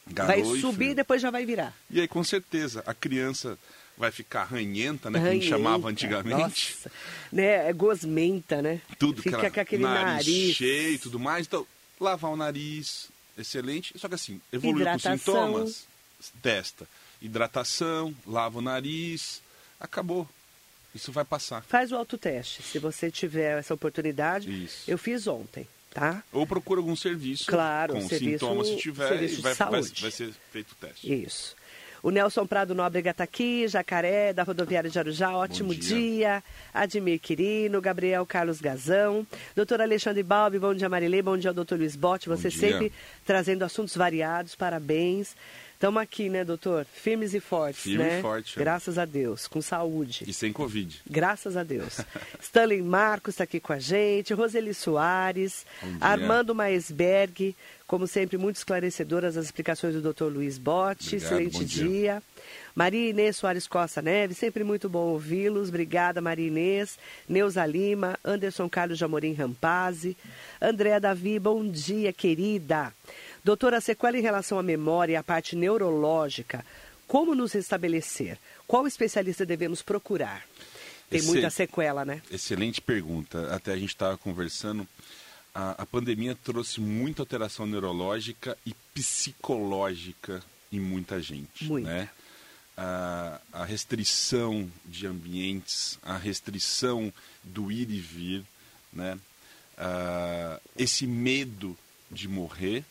vai 0.06 0.38
Garoa 0.40 0.56
e 0.56 0.60
subir 0.62 0.90
e 0.90 0.94
depois 0.94 1.20
já 1.20 1.30
vai 1.30 1.44
virar. 1.44 1.74
E 1.90 2.00
aí, 2.00 2.08
com 2.08 2.24
certeza, 2.24 2.82
a 2.86 2.94
criança 2.94 3.58
vai 3.96 4.10
ficar 4.10 4.44
ranhenta, 4.44 5.10
né? 5.10 5.20
Que 5.20 5.26
a 5.26 5.30
gente 5.32 5.40
Ranhenta. 5.42 5.56
chamava 5.56 5.88
antigamente. 5.88 6.74
Nossa. 6.76 6.90
Né? 7.32 7.68
É 7.68 7.72
gosmenta, 7.72 8.60
né? 8.62 8.80
Tudo 8.98 9.22
Fica 9.22 9.36
aquela- 9.36 9.50
com 9.52 9.60
aquele 9.60 9.82
nariz, 9.82 10.04
nariz. 10.26 10.56
cheio 10.56 10.94
e 10.94 10.98
tudo 10.98 11.18
mais. 11.20 11.46
Então, 11.46 11.66
lavar 12.00 12.30
o 12.32 12.36
nariz, 12.36 13.08
excelente. 13.38 13.96
Só 13.98 14.08
que 14.08 14.14
assim, 14.14 14.40
evoluiu 14.52 14.84
com 14.86 14.98
sintomas, 14.98 15.86
testa. 16.42 16.86
Hidratação, 17.22 18.14
lava 18.26 18.58
o 18.58 18.62
nariz, 18.62 19.40
acabou. 19.80 20.28
Isso 20.94 21.10
vai 21.10 21.24
passar. 21.24 21.62
Faz 21.64 21.90
o 21.90 21.96
autoteste. 21.96 22.62
Se 22.62 22.78
você 22.78 23.10
tiver 23.10 23.58
essa 23.58 23.74
oportunidade, 23.74 24.48
Isso. 24.64 24.88
eu 24.88 24.96
fiz 24.96 25.26
ontem, 25.26 25.66
tá? 25.92 26.22
Ou 26.32 26.46
procura 26.46 26.80
algum 26.80 26.94
serviço 26.94 27.46
Claro, 27.46 27.94
com 27.94 28.08
serviço- 28.08 28.32
sintomas 28.32 28.68
se 28.68 28.76
tiver 28.76 29.22
e 29.24 29.26
vai, 29.36 29.54
vai, 29.54 29.82
vai 29.82 30.10
ser 30.10 30.32
feito 30.52 30.70
o 30.72 30.74
teste. 30.76 31.12
Isso. 31.24 31.56
O 32.04 32.10
Nelson 32.10 32.46
Prado 32.46 32.74
Nóbrega 32.74 33.12
está 33.12 33.24
aqui, 33.24 33.66
Jacaré, 33.66 34.34
da 34.34 34.42
rodoviária 34.42 34.90
de 34.90 34.98
Arujá, 34.98 35.34
ótimo 35.34 35.74
dia. 35.74 35.80
dia. 35.80 36.44
Admir 36.74 37.18
Quirino, 37.18 37.80
Gabriel 37.80 38.26
Carlos 38.26 38.60
Gazão, 38.60 39.26
doutor 39.56 39.80
Alexandre 39.80 40.22
Balbi, 40.22 40.58
bom 40.58 40.74
dia 40.74 40.86
Marilê, 40.86 41.22
bom 41.22 41.38
dia 41.38 41.50
doutor 41.50 41.78
Luiz 41.78 41.96
Botti, 41.96 42.28
você 42.28 42.50
sempre 42.50 42.92
trazendo 43.24 43.64
assuntos 43.64 43.96
variados, 43.96 44.54
parabéns. 44.54 45.34
Estamos 45.84 46.00
aqui, 46.00 46.30
né, 46.30 46.42
doutor? 46.46 46.86
Firmes 46.90 47.34
e 47.34 47.40
fortes, 47.40 47.82
Firme 47.82 48.04
e 48.04 48.06
né? 48.06 48.22
forte, 48.22 48.58
é. 48.58 48.58
Graças 48.58 48.96
a 48.96 49.04
Deus, 49.04 49.46
com 49.46 49.60
saúde. 49.60 50.24
E 50.26 50.32
sem 50.32 50.50
Covid. 50.50 51.02
Graças 51.06 51.58
a 51.58 51.62
Deus. 51.62 52.00
Stanley 52.40 52.80
Marcos 52.80 53.34
está 53.34 53.44
aqui 53.44 53.60
com 53.60 53.74
a 53.74 53.78
gente, 53.78 54.32
Roseli 54.32 54.72
Soares. 54.72 55.66
Armando 56.00 56.54
Maesberg, 56.54 57.54
como 57.86 58.06
sempre, 58.06 58.38
muito 58.38 58.56
esclarecedoras 58.56 59.36
as 59.36 59.44
explicações 59.44 59.94
do 59.94 60.00
Dr. 60.10 60.24
Luiz 60.24 60.56
Botti. 60.56 61.16
Excelente 61.16 61.62
dia. 61.66 61.84
dia. 61.84 62.22
Maria 62.74 63.10
Inês 63.10 63.36
Soares 63.36 63.66
Costa 63.66 64.00
Neves, 64.00 64.38
sempre 64.38 64.64
muito 64.64 64.88
bom 64.88 65.08
ouvi-los. 65.10 65.68
Obrigada, 65.68 66.18
Maria 66.18 66.46
Inês. 66.46 66.98
Neuza 67.28 67.64
Lima, 67.66 68.18
Anderson 68.24 68.70
Carlos 68.70 68.96
de 68.96 69.04
Amorim 69.04 69.34
Rampazzi. 69.34 70.16
Andréa 70.62 70.98
Davi, 70.98 71.38
bom 71.38 71.62
dia, 71.68 72.10
querida. 72.10 72.90
Doutora, 73.44 73.76
a 73.76 73.80
sequela 73.80 74.16
em 74.16 74.22
relação 74.22 74.58
à 74.58 74.62
memória 74.62 75.12
e 75.12 75.16
à 75.16 75.22
parte 75.22 75.54
neurológica, 75.54 76.64
como 77.06 77.34
nos 77.34 77.52
restabelecer? 77.52 78.38
Qual 78.66 78.86
especialista 78.86 79.44
devemos 79.44 79.82
procurar? 79.82 80.46
Tem 81.10 81.18
Esse- 81.18 81.28
muita 81.28 81.50
sequela, 81.50 82.04
né? 82.04 82.22
Excelente 82.30 82.80
pergunta. 82.80 83.54
Até 83.54 83.72
a 83.72 83.76
gente 83.76 83.90
estava 83.90 84.16
conversando. 84.16 84.88
A, 85.54 85.82
a 85.82 85.86
pandemia 85.86 86.34
trouxe 86.42 86.80
muita 86.80 87.20
alteração 87.22 87.66
neurológica 87.66 88.56
e 88.64 88.74
psicológica 88.94 90.42
em 90.72 90.80
muita 90.80 91.20
gente. 91.20 91.64
Muita. 91.66 91.88
Né? 91.88 92.08
A, 92.76 93.40
a 93.52 93.64
restrição 93.64 94.68
de 94.86 95.06
ambientes, 95.06 95.98
a 96.02 96.16
restrição 96.16 97.12
do 97.44 97.70
ir 97.70 97.88
e 97.90 98.00
vir, 98.00 98.42
né? 98.92 99.18
Esse 100.76 101.06
medo 101.06 101.76
de 102.10 102.26
morrer 102.26 102.84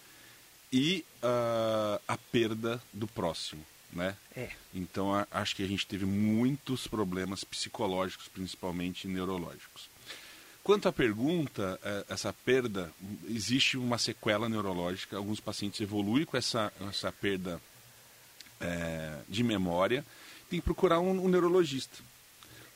e 0.74 1.06
ah, 1.22 2.02
a 2.08 2.18
perda 2.18 2.82
do 2.92 3.08
próximo. 3.08 3.64
Né? 3.94 4.18
É. 4.36 4.50
Então 4.74 5.14
a- 5.14 5.28
acho 5.30 5.56
que 5.56 5.62
a 5.64 5.68
gente 5.68 5.86
teve 5.86 6.04
muitos 6.04 6.88
problemas 6.88 7.44
psicológicos, 7.44 8.28
principalmente 8.28 9.08
neurológicos. 9.08 9.88
Quanto 10.64 10.88
à 10.88 10.94
pergunta, 10.94 11.80
eh, 11.84 12.06
essa 12.10 12.34
perda, 12.34 12.92
existe 13.30 13.78
uma 13.78 13.98
sequela 14.00 14.50
neurológica. 14.50 15.18
Alguns 15.18 15.40
pacientes 15.40 15.80
evoluem 15.82 16.26
com 16.26 16.38
essa, 16.38 16.74
essa 16.90 17.12
perda 17.12 17.62
eh, 18.62 19.20
de 19.28 19.44
memória. 19.44 20.04
Tem 20.50 20.60
que 20.60 20.66
procurar 20.66 21.00
um, 21.00 21.26
um 21.26 21.28
neurologista. 21.28 21.98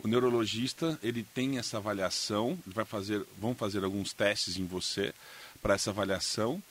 O 0.04 0.08
neurologista 0.08 1.00
ele 1.02 1.24
tem 1.24 1.58
essa 1.58 1.78
avaliação, 1.78 2.60
vai 2.68 2.86
fazer, 2.86 3.26
vão 3.40 3.56
fazer 3.56 3.84
alguns 3.84 4.14
testes 4.14 4.58
em 4.58 4.66
você 4.68 5.14
para 5.62 5.74
essa 5.74 5.90
avaliação 5.90 6.62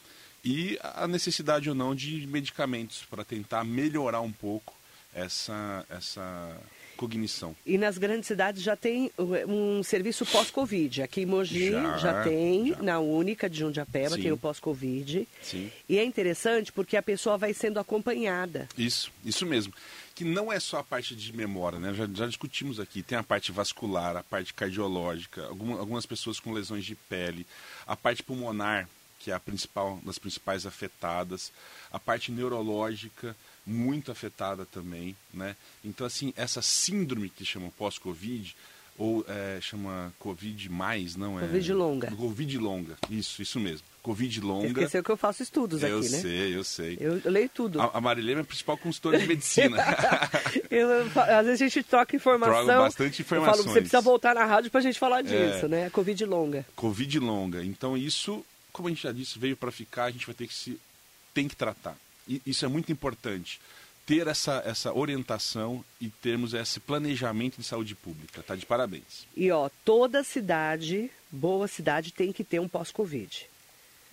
e 0.46 0.78
a 0.80 1.08
necessidade 1.08 1.68
ou 1.68 1.74
não 1.74 1.94
de 1.94 2.24
medicamentos 2.28 3.02
para 3.10 3.24
tentar 3.24 3.64
melhorar 3.64 4.20
um 4.20 4.30
pouco 4.30 4.72
essa, 5.12 5.84
essa 5.90 6.56
cognição. 6.96 7.54
E 7.66 7.76
nas 7.76 7.98
grandes 7.98 8.26
cidades 8.26 8.62
já 8.62 8.76
tem 8.76 9.10
uh, 9.18 9.50
um 9.50 9.82
serviço 9.82 10.24
pós-Covid. 10.24 11.02
Aqui 11.02 11.22
em 11.22 11.26
Mogi 11.26 11.70
já, 11.72 11.98
Já, 11.98 12.22
tem, 12.24 12.68
já. 12.68 12.82
na 12.82 12.98
Única 13.00 13.50
de 13.50 13.58
Jundiapeba 13.58 14.14
Sim. 14.16 14.22
tem 14.22 14.32
o 14.32 14.36
pós-Covid. 14.38 15.26
E 15.88 15.98
é 15.98 16.04
interessante 16.04 16.70
porque 16.72 16.96
a 16.96 17.02
pessoa 17.02 17.36
vai 17.36 17.52
sendo 17.52 17.78
acompanhada. 17.80 18.68
Isso, 18.78 19.10
isso 19.24 19.44
mesmo. 19.44 19.72
Que 20.14 20.24
não 20.24 20.50
é 20.50 20.58
só 20.58 20.78
a 20.78 20.84
parte 20.84 21.14
de 21.14 21.36
memória, 21.36 21.78
né? 21.78 21.92
Já, 21.92 22.06
já 22.10 22.26
discutimos 22.26 22.80
aqui. 22.80 23.02
Tem 23.02 23.18
a 23.18 23.22
parte 23.22 23.52
vascular, 23.52 24.16
a 24.16 24.22
parte 24.22 24.54
cardiológica, 24.54 25.44
alguma- 25.46 25.78
algumas 25.78 26.06
pessoas 26.06 26.40
com 26.40 26.52
lesões 26.52 26.84
de 26.86 26.94
pele, 26.94 27.46
a 27.86 27.94
parte 27.94 28.22
pulmonar, 28.22 28.88
que 29.26 29.30
é 29.32 29.34
a 29.34 29.40
principal, 29.40 29.98
das 30.04 30.20
principais 30.20 30.64
afetadas, 30.66 31.50
a 31.92 31.98
parte 31.98 32.30
neurológica, 32.30 33.34
muito 33.66 34.12
afetada 34.12 34.64
também, 34.64 35.16
né? 35.34 35.56
Então, 35.84 36.06
assim, 36.06 36.32
essa 36.36 36.62
síndrome 36.62 37.28
que 37.28 37.44
chama 37.44 37.68
pós-Covid, 37.76 38.54
ou 38.96 39.24
é, 39.28 39.58
chama 39.60 40.14
Covid 40.20 40.68
mais, 40.70 41.16
não 41.16 41.38
é? 41.40 41.42
Covid 41.42 41.72
longa. 41.72 42.10
Covid 42.12 42.58
longa, 42.58 42.96
isso, 43.10 43.42
isso 43.42 43.58
mesmo. 43.58 43.84
Covid 44.00 44.38
Você 44.38 44.46
longa. 44.46 44.66
esqueceu 44.68 45.02
que 45.02 45.10
eu 45.10 45.16
faço 45.16 45.42
estudos 45.42 45.82
eu 45.82 45.98
aqui, 45.98 46.08
né? 46.08 46.18
sei, 46.20 46.56
eu 46.56 46.62
sei. 46.62 46.96
Eu, 47.00 47.20
eu 47.24 47.30
leio 47.32 47.48
tudo. 47.48 47.80
A, 47.82 47.90
a 47.94 48.00
Marilene 48.00 48.30
é 48.30 48.34
minha 48.36 48.44
principal 48.44 48.78
consultora 48.78 49.18
de 49.18 49.26
medicina. 49.26 49.76
Eu- 50.70 50.88
eu 50.88 51.06
às 51.20 51.44
vezes 51.46 51.60
a 51.62 51.64
gente 51.68 51.82
troca 51.82 52.14
informação. 52.14 52.64
Troca 52.64 52.78
bastante 52.82 53.20
Eu 53.22 53.26
falo, 53.26 53.40
informações. 53.42 53.72
você 53.72 53.80
precisa 53.80 54.00
voltar 54.00 54.34
na 54.36 54.44
rádio 54.44 54.70
pra 54.70 54.80
gente 54.80 54.96
falar 54.98 55.20
É. 55.20 55.22
disso, 55.52 55.66
né? 55.66 55.86
A 55.86 55.90
Covid 55.90 56.24
longa. 56.24 56.64
Covid 56.76 57.18
longa. 57.18 57.64
Então 57.64 57.96
isso, 57.96 58.44
como 58.76 58.88
a 58.88 58.90
gente 58.90 59.02
já 59.02 59.12
disse, 59.12 59.38
veio 59.38 59.56
para 59.56 59.72
ficar, 59.72 60.04
a 60.04 60.10
gente 60.10 60.26
vai 60.26 60.34
ter 60.34 60.46
que 60.46 60.54
se 60.54 60.78
tem 61.32 61.48
que 61.48 61.56
tratar. 61.56 61.96
E 62.28 62.42
isso 62.44 62.64
é 62.64 62.68
muito 62.68 62.92
importante. 62.92 63.58
Ter 64.04 64.26
essa, 64.26 64.62
essa 64.64 64.92
orientação 64.92 65.84
e 66.00 66.08
termos 66.08 66.54
esse 66.54 66.78
planejamento 66.78 67.56
de 67.56 67.64
saúde 67.64 67.94
pública. 67.94 68.42
Tá 68.42 68.54
de 68.54 68.66
parabéns. 68.66 69.26
E 69.36 69.50
ó, 69.50 69.68
toda 69.84 70.22
cidade, 70.22 71.10
boa 71.30 71.66
cidade, 71.66 72.12
tem 72.12 72.32
que 72.32 72.44
ter 72.44 72.60
um 72.60 72.68
pós-Covid. 72.68 73.48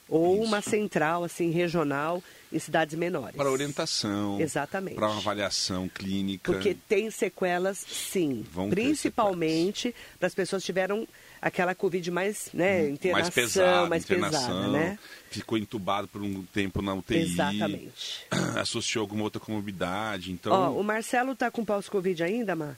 Ou 0.09 0.35
Isso. 0.35 0.43
uma 0.45 0.61
central, 0.61 1.23
assim, 1.23 1.49
regional, 1.51 2.23
em 2.51 2.59
cidades 2.59 2.97
menores. 2.97 3.35
Para 3.35 3.49
orientação. 3.49 4.39
Exatamente. 4.39 4.95
Para 4.95 5.07
uma 5.07 5.17
avaliação 5.17 5.87
clínica. 5.89 6.51
Porque 6.51 6.75
tem 6.87 7.09
sequelas, 7.09 7.77
sim. 7.77 8.45
Vão 8.51 8.69
Principalmente 8.69 9.93
para 10.19 10.27
as 10.27 10.35
pessoas 10.35 10.63
que 10.63 10.67
tiveram 10.67 11.07
aquela 11.43 11.75
Covid 11.75 12.09
mais, 12.09 12.49
né, 12.53 12.89
internação, 12.89 13.21
mais 13.21 13.29
pesada, 13.29 13.89
mais 13.89 14.03
internação, 14.03 14.47
pesada, 14.47 14.67
né? 14.69 14.99
ficou 15.29 15.57
entubado 15.57 16.07
por 16.07 16.21
um 16.21 16.43
tempo 16.45 16.81
na 16.81 16.93
UTI. 16.93 17.17
Exatamente. 17.17 18.25
Associou 18.57 19.01
alguma 19.01 19.23
outra 19.23 19.41
comorbidade. 19.41 20.31
Então, 20.31 20.53
Ó, 20.53 20.79
o 20.79 20.83
Marcelo 20.83 21.35
tá 21.35 21.51
com 21.51 21.65
pós-Covid 21.65 22.23
ainda, 22.23 22.55
Mar? 22.55 22.77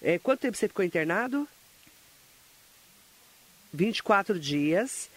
É, 0.00 0.18
quanto 0.18 0.40
tempo 0.40 0.56
você 0.56 0.66
ficou 0.66 0.82
internado? 0.84 1.46
24 3.74 4.40
dias. 4.40 5.10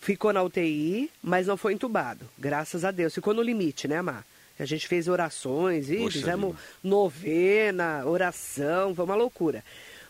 Ficou 0.00 0.32
na 0.32 0.42
UTI, 0.42 1.10
mas 1.22 1.46
não 1.46 1.56
foi 1.56 1.72
entubado. 1.72 2.28
Graças 2.36 2.84
a 2.84 2.90
Deus. 2.90 3.14
Ficou 3.14 3.32
no 3.32 3.40
limite, 3.40 3.86
né, 3.86 4.02
Mar? 4.02 4.26
A 4.58 4.64
gente 4.64 4.86
fez 4.86 5.08
orações 5.08 5.88
e 5.88 5.96
Poxa 5.98 6.18
fizemos 6.18 6.50
vida. 6.50 6.62
novena, 6.82 8.04
oração, 8.04 8.94
foi 8.94 9.04
uma 9.04 9.14
loucura. 9.14 9.64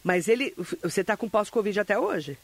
Mas 0.04 0.28
ele, 0.28 0.54
você 0.82 1.02
tá 1.02 1.16
com 1.16 1.28
pós-Covid 1.28 1.80
até 1.80 1.98
hoje? 1.98 2.38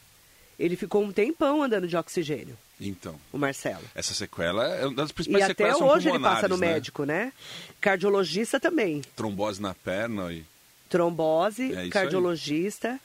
Ele 0.59 0.77
ficou 0.77 1.03
um 1.05 1.12
tempão 1.12 1.62
andando 1.62 1.87
de 1.87 1.96
oxigênio, 1.96 2.57
então, 2.81 3.14
o 3.33 3.38
Marcelo. 3.38 3.83
essa 3.94 4.12
sequela 4.12 4.66
é 4.66 4.87
uma 4.87 4.94
das 4.94 5.11
E 5.11 5.14
principais 5.14 5.44
até 5.44 5.53
sequelas 5.53 5.79
são 5.79 5.88
hoje 5.88 6.09
ele 6.09 6.18
passa 6.18 6.49
no 6.49 6.57
né? 6.57 6.66
médico, 6.66 7.05
né? 7.05 7.33
Cardiologista 7.81 8.59
também. 8.59 9.03
Trombose 9.14 9.61
na 9.61 9.75
perna 9.75 10.33
e 10.33 10.44
trombose, 10.88 11.73
É 11.75 11.87
isso 11.87 11.99
aí. 11.99 12.99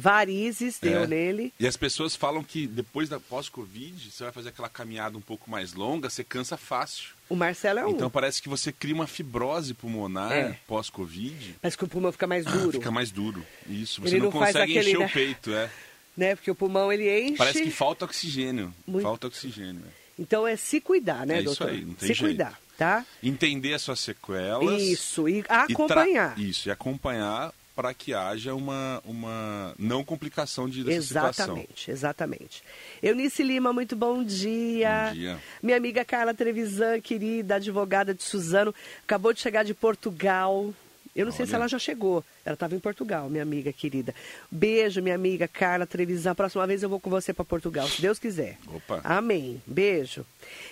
Varizes 0.00 0.78
deu 0.78 1.04
É. 1.04 1.06
nele. 1.06 1.52
E 1.58 1.66
as 1.66 1.76
pessoas 1.76 2.14
falam 2.14 2.44
que 2.44 2.66
depois 2.66 3.08
da 3.08 3.18
pós-Covid, 3.18 4.10
você 4.12 4.24
vai 4.24 4.32
fazer 4.32 4.50
aquela 4.50 4.68
caminhada 4.68 5.16
um 5.16 5.20
pouco 5.22 5.50
mais 5.50 5.72
longa, 5.72 6.10
você 6.10 6.22
cansa 6.22 6.56
fácil. 6.56 7.14
O 7.28 7.34
Marcelo 7.34 7.78
é 7.80 7.86
um. 7.86 7.90
Então 7.90 8.10
parece 8.10 8.40
que 8.42 8.48
você 8.48 8.70
cria 8.70 8.94
uma 8.94 9.06
fibrose 9.06 9.72
pulmonar 9.74 10.30
É. 10.32 10.58
pós-Covid. 10.66 11.56
Mas 11.62 11.74
que 11.74 11.84
o 11.84 11.88
pulmão 11.88 12.12
fica 12.12 12.26
mais 12.26 12.44
duro, 12.44 12.72
Fica 12.72 12.90
mais 12.90 13.10
duro. 13.10 13.44
Isso, 13.66 14.00
você 14.02 14.16
Ele 14.16 14.18
não, 14.18 14.24
não 14.26 14.32
consegue 14.32 14.78
aquele, 14.78 14.90
encher 14.90 14.98
né? 15.00 15.06
o 15.06 15.10
peito, 15.10 15.50
é. 15.52 15.70
né? 16.16 16.36
Porque 16.36 16.50
o 16.50 16.54
pulmão 16.54 16.92
ele 16.92 17.08
enche. 17.22 17.36
Parece 17.38 17.62
que 17.62 17.70
falta 17.70 18.04
oxigênio. 18.04 18.72
Muito. 18.86 19.02
Falta 19.02 19.26
oxigênio. 19.26 19.82
é. 19.86 20.06
Então 20.18 20.46
é 20.46 20.56
se 20.56 20.80
cuidar, 20.80 21.26
né, 21.26 21.34
É 21.34 21.36
isso 21.38 21.46
doutor? 21.46 21.68
aí, 21.68 21.84
não 21.84 21.92
tem 21.92 22.08
se 22.08 22.14
jeito. 22.14 22.20
cuidar, 22.22 22.58
tá? 22.78 23.04
Entender 23.22 23.74
as 23.74 23.82
suas 23.82 24.00
sequelas. 24.00 24.80
Isso, 24.82 25.28
e 25.28 25.40
e 25.40 25.42
tra- 25.42 25.64
acompanhar. 25.64 26.38
Isso, 26.38 26.68
e 26.68 26.70
acompanhar 26.70 27.52
para 27.76 27.92
que 27.92 28.14
haja 28.14 28.54
uma, 28.54 29.02
uma 29.04 29.74
não 29.78 30.02
complicação 30.02 30.66
de, 30.66 30.82
dessa 30.82 31.08
situação. 31.08 31.44
Exatamente, 31.44 31.90
exatamente. 31.90 32.62
Eunice 33.02 33.42
Lima, 33.42 33.70
muito 33.70 33.94
bom 33.94 34.24
dia. 34.24 35.08
Bom 35.08 35.12
dia. 35.12 35.38
Minha 35.62 35.76
amiga 35.76 36.02
Carla 36.02 36.32
Trevisan, 36.32 36.98
querida 37.02 37.56
advogada 37.56 38.14
de 38.14 38.22
Suzano, 38.22 38.74
acabou 39.02 39.34
de 39.34 39.40
chegar 39.40 39.62
de 39.62 39.74
Portugal. 39.74 40.72
Eu 41.16 41.24
não 41.24 41.32
sei 41.32 41.46
se 41.46 41.52
Olha. 41.52 41.60
ela 41.60 41.68
já 41.68 41.78
chegou. 41.78 42.22
Ela 42.44 42.52
estava 42.52 42.74
em 42.74 42.78
Portugal, 42.78 43.30
minha 43.30 43.42
amiga 43.42 43.72
querida. 43.72 44.14
Beijo, 44.50 45.00
minha 45.00 45.14
amiga 45.14 45.48
Carla 45.48 45.86
Trevisan. 45.86 46.34
Próxima 46.34 46.66
vez 46.66 46.82
eu 46.82 46.90
vou 46.90 47.00
com 47.00 47.08
você 47.08 47.32
para 47.32 47.44
Portugal, 47.44 47.88
se 47.88 48.02
Deus 48.02 48.18
quiser. 48.18 48.58
Opa. 48.66 49.00
Amém. 49.02 49.62
Beijo. 49.66 50.26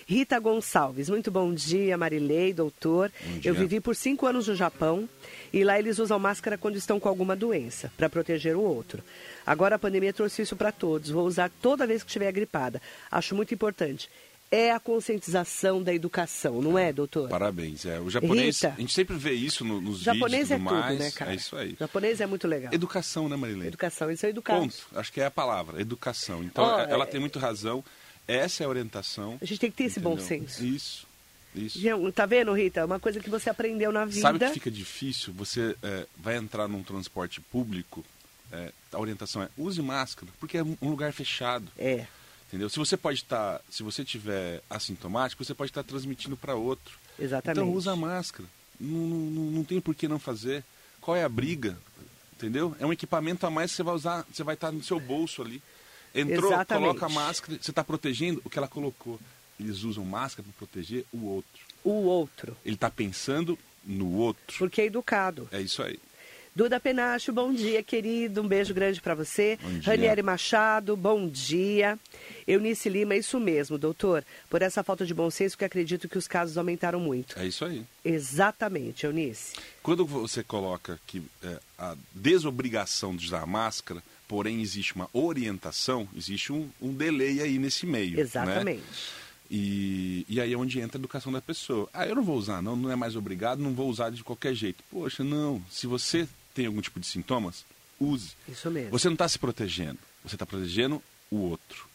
Rita 0.05 0.39
Gonçalves, 0.39 1.09
muito 1.09 1.31
bom 1.31 1.51
dia, 1.51 1.97
Marilei, 1.97 2.53
doutor. 2.53 3.11
Bom 3.19 3.39
dia. 3.39 3.49
Eu 3.49 3.55
vivi 3.55 3.79
por 3.79 3.95
cinco 3.95 4.27
anos 4.27 4.47
no 4.47 4.55
Japão 4.55 5.09
e 5.51 5.63
lá 5.63 5.79
eles 5.79 5.97
usam 5.97 6.19
máscara 6.19 6.57
quando 6.57 6.75
estão 6.75 6.99
com 6.99 7.09
alguma 7.09 7.35
doença, 7.35 7.91
para 7.97 8.07
proteger 8.07 8.55
o 8.55 8.61
outro. 8.61 9.03
Agora 9.45 9.75
a 9.75 9.79
pandemia 9.79 10.13
trouxe 10.13 10.43
isso 10.43 10.55
para 10.55 10.71
todos. 10.71 11.09
Vou 11.09 11.25
usar 11.25 11.51
toda 11.61 11.87
vez 11.87 12.03
que 12.03 12.09
estiver 12.09 12.31
gripada. 12.31 12.81
Acho 13.11 13.35
muito 13.35 13.53
importante. 13.53 14.09
É 14.51 14.71
a 14.71 14.79
conscientização 14.79 15.81
da 15.81 15.93
educação, 15.93 16.61
não 16.61 16.77
é, 16.77 16.93
doutor? 16.93 17.27
Parabéns. 17.27 17.85
É. 17.85 17.99
O 17.99 18.09
japonês, 18.09 18.57
Rita. 18.61 18.73
a 18.77 18.79
gente 18.79 18.93
sempre 18.93 19.17
vê 19.17 19.33
isso 19.33 19.65
no- 19.65 19.81
nos 19.81 19.99
Japonês 20.01 20.47
vídeos 20.47 20.49
e 20.49 20.53
é 20.53 20.57
tudo 20.57 20.69
tudo, 20.69 20.79
mais. 20.81 20.99
né, 20.99 21.11
cara? 21.11 21.31
É 21.31 21.35
isso 21.35 21.55
aí. 21.57 21.75
Japonês 21.79 22.21
é 22.21 22.25
muito 22.25 22.47
legal. 22.47 22.73
Educação, 22.73 23.27
né, 23.27 23.35
Marilene? 23.35 23.67
Educação, 23.67 24.07
eles 24.07 24.19
são 24.19 24.29
educados. 24.29 24.81
Ponto. 24.81 24.99
Acho 24.99 25.11
que 25.11 25.19
é 25.19 25.25
a 25.25 25.31
palavra, 25.31 25.81
educação. 25.81 26.43
Então, 26.43 26.63
Ó, 26.63 26.79
ela 26.79 27.03
é- 27.03 27.07
tem 27.07 27.19
muito 27.19 27.39
razão. 27.39 27.83
Essa 28.27 28.63
é 28.63 28.65
a 28.65 28.69
orientação. 28.69 29.37
A 29.41 29.45
gente 29.45 29.59
tem 29.59 29.69
que 29.71 29.77
ter 29.77 29.83
esse 29.85 29.99
bom 29.99 30.13
entendeu? 30.13 30.47
senso. 30.47 30.63
Isso. 30.65 31.07
Isso. 31.55 31.79
Tá 32.13 32.25
vendo, 32.25 32.51
Rita? 32.53 32.85
Uma 32.85 32.99
coisa 32.99 33.19
que 33.19 33.29
você 33.29 33.49
aprendeu 33.49 33.91
na 33.91 34.05
vida. 34.05 34.21
Sabe 34.21 34.37
o 34.43 34.47
que 34.47 34.53
fica 34.53 34.69
difícil? 34.71 35.33
Você 35.33 35.75
é, 35.81 36.05
vai 36.17 36.35
entrar 36.37 36.67
num 36.67 36.83
transporte 36.83 37.39
público, 37.39 38.03
é, 38.51 38.71
a 38.91 38.99
orientação 38.99 39.41
é 39.41 39.49
use 39.57 39.81
máscara, 39.81 40.31
porque 40.39 40.57
é 40.57 40.63
um 40.63 40.89
lugar 40.89 41.13
fechado. 41.13 41.67
É, 41.77 42.05
Entendeu? 42.47 42.69
Se 42.69 42.77
você 42.77 42.95
pode 42.95 43.19
estar, 43.19 43.61
se 43.69 43.83
você 43.83 44.03
tiver 44.03 44.61
assintomático, 44.69 45.43
você 45.43 45.53
pode 45.53 45.71
estar 45.71 45.83
transmitindo 45.83 46.37
para 46.37 46.55
outro. 46.55 46.97
exatamente. 47.19 47.59
Então 47.59 47.73
usa 47.73 47.91
a 47.91 47.95
máscara. 47.95 48.47
Não, 48.79 48.99
não, 48.99 49.51
não 49.51 49.63
tem 49.63 49.81
por 49.81 49.95
que 49.95 50.07
não 50.07 50.19
fazer. 50.19 50.63
Qual 51.01 51.15
é 51.15 51.23
a 51.23 51.29
briga? 51.29 51.77
Entendeu? 52.33 52.75
É 52.79 52.85
um 52.85 52.93
equipamento 52.93 53.45
a 53.45 53.49
mais 53.49 53.71
que 53.71 53.77
você 53.77 53.83
vai 53.83 53.95
usar, 53.95 54.25
você 54.31 54.43
vai 54.43 54.55
estar 54.55 54.71
no 54.71 54.83
seu 54.83 54.99
bolso 54.99 55.41
ali. 55.41 55.61
Entrou, 56.13 56.51
Exatamente. 56.51 56.87
coloca 56.87 57.05
a 57.05 57.09
máscara, 57.09 57.57
você 57.61 57.71
está 57.71 57.83
protegendo 57.83 58.41
o 58.43 58.49
que 58.49 58.57
ela 58.57 58.67
colocou. 58.67 59.19
Eles 59.59 59.83
usam 59.83 60.03
máscara 60.03 60.43
para 60.43 60.67
proteger 60.67 61.05
o 61.13 61.25
outro. 61.25 61.61
O 61.83 62.03
outro. 62.03 62.55
Ele 62.65 62.75
está 62.75 62.89
pensando 62.89 63.57
no 63.83 64.13
outro. 64.13 64.57
Porque 64.57 64.81
é 64.81 64.85
educado. 64.85 65.47
É 65.51 65.61
isso 65.61 65.81
aí. 65.81 65.99
Duda 66.55 66.79
Penacho, 66.79 67.33
bom 67.33 67.53
dia, 67.53 67.83
querido. 67.83 68.41
Um 68.41 68.47
beijo 68.47 68.73
grande 68.73 69.01
para 69.01 69.13
você. 69.13 69.59
Bom 69.61 69.71
dia. 69.71 69.81
Ranieri 69.91 70.23
Machado, 70.23 70.95
bom 70.95 71.27
dia. 71.27 71.99
Eunice 72.47 72.87
Lima, 72.87 73.13
isso 73.13 73.37
mesmo, 73.41 73.77
doutor. 73.77 74.23
Por 74.49 74.61
essa 74.61 74.81
falta 74.81 75.05
de 75.05 75.13
bom 75.13 75.29
senso 75.29 75.57
que 75.57 75.65
acredito 75.65 76.07
que 76.07 76.17
os 76.17 76.29
casos 76.29 76.57
aumentaram 76.57 76.97
muito. 76.97 77.37
É 77.37 77.45
isso 77.45 77.65
aí. 77.65 77.83
Exatamente, 78.05 79.05
Eunice. 79.05 79.53
Quando 79.83 80.05
você 80.05 80.43
coloca 80.43 80.97
que 81.05 81.21
é, 81.43 81.59
a 81.77 81.93
desobrigação 82.13 83.13
de 83.13 83.25
usar 83.25 83.45
máscara, 83.45 84.01
porém 84.25 84.61
existe 84.61 84.95
uma 84.95 85.09
orientação, 85.11 86.07
existe 86.15 86.53
um, 86.53 86.69
um 86.81 86.93
delay 86.93 87.41
aí 87.41 87.59
nesse 87.59 87.85
meio. 87.85 88.15
né? 88.15 88.21
Exatamente. 88.21 88.81
E, 89.51 90.25
e 90.29 90.39
aí 90.39 90.53
é 90.53 90.57
onde 90.57 90.79
entra 90.79 90.97
a 90.97 91.01
educação 91.01 91.33
da 91.33 91.41
pessoa. 91.41 91.89
Ah, 91.93 92.07
eu 92.07 92.15
não 92.15 92.23
vou 92.23 92.37
usar, 92.37 92.61
não, 92.61 92.77
não 92.77 92.89
é 92.89 92.95
mais 92.95 93.17
obrigado, 93.17 93.59
não 93.59 93.73
vou 93.73 93.89
usar 93.89 94.09
de 94.09 94.23
qualquer 94.23 94.55
jeito. 94.55 94.81
Poxa, 94.89 95.21
não. 95.21 95.61
Se 95.69 95.85
você 95.85 96.25
tem 96.55 96.65
algum 96.65 96.81
tipo 96.81 96.99
de 96.99 97.05
sintomas, 97.05 97.65
use. 97.99 98.31
Isso 98.47 98.71
mesmo. 98.71 98.89
Você 98.91 99.07
não 99.07 99.13
está 99.13 99.27
se 99.27 99.37
protegendo, 99.37 99.99
você 100.23 100.35
está 100.35 100.45
protegendo 100.45 101.03
o 101.29 101.37
outro. 101.37 101.87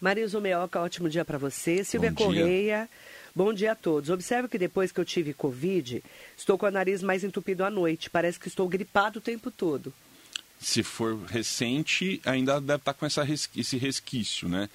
Marisa 0.00 0.40
Meoca, 0.40 0.80
ótimo 0.80 1.08
dia 1.08 1.24
para 1.24 1.38
você. 1.38 1.84
Silvia 1.84 2.10
dia. 2.10 2.26
Correia, 2.26 2.88
bom 3.34 3.54
dia 3.54 3.70
a 3.70 3.76
todos. 3.76 4.10
Observe 4.10 4.48
que 4.48 4.58
depois 4.58 4.90
que 4.90 4.98
eu 4.98 5.04
tive 5.04 5.32
Covid, 5.32 6.02
estou 6.36 6.58
com 6.58 6.66
o 6.66 6.70
nariz 6.70 7.02
mais 7.02 7.22
entupido 7.22 7.64
à 7.64 7.70
noite. 7.70 8.10
Parece 8.10 8.38
que 8.38 8.48
estou 8.48 8.68
gripado 8.68 9.20
o 9.20 9.22
tempo 9.22 9.48
todo. 9.48 9.94
Se 10.60 10.82
for 10.82 11.16
recente, 11.26 12.20
ainda 12.24 12.60
deve 12.60 12.80
estar 12.80 12.94
com 12.94 13.06
essa 13.06 13.24
esse 13.56 13.76
resquício, 13.76 14.48
né? 14.48 14.68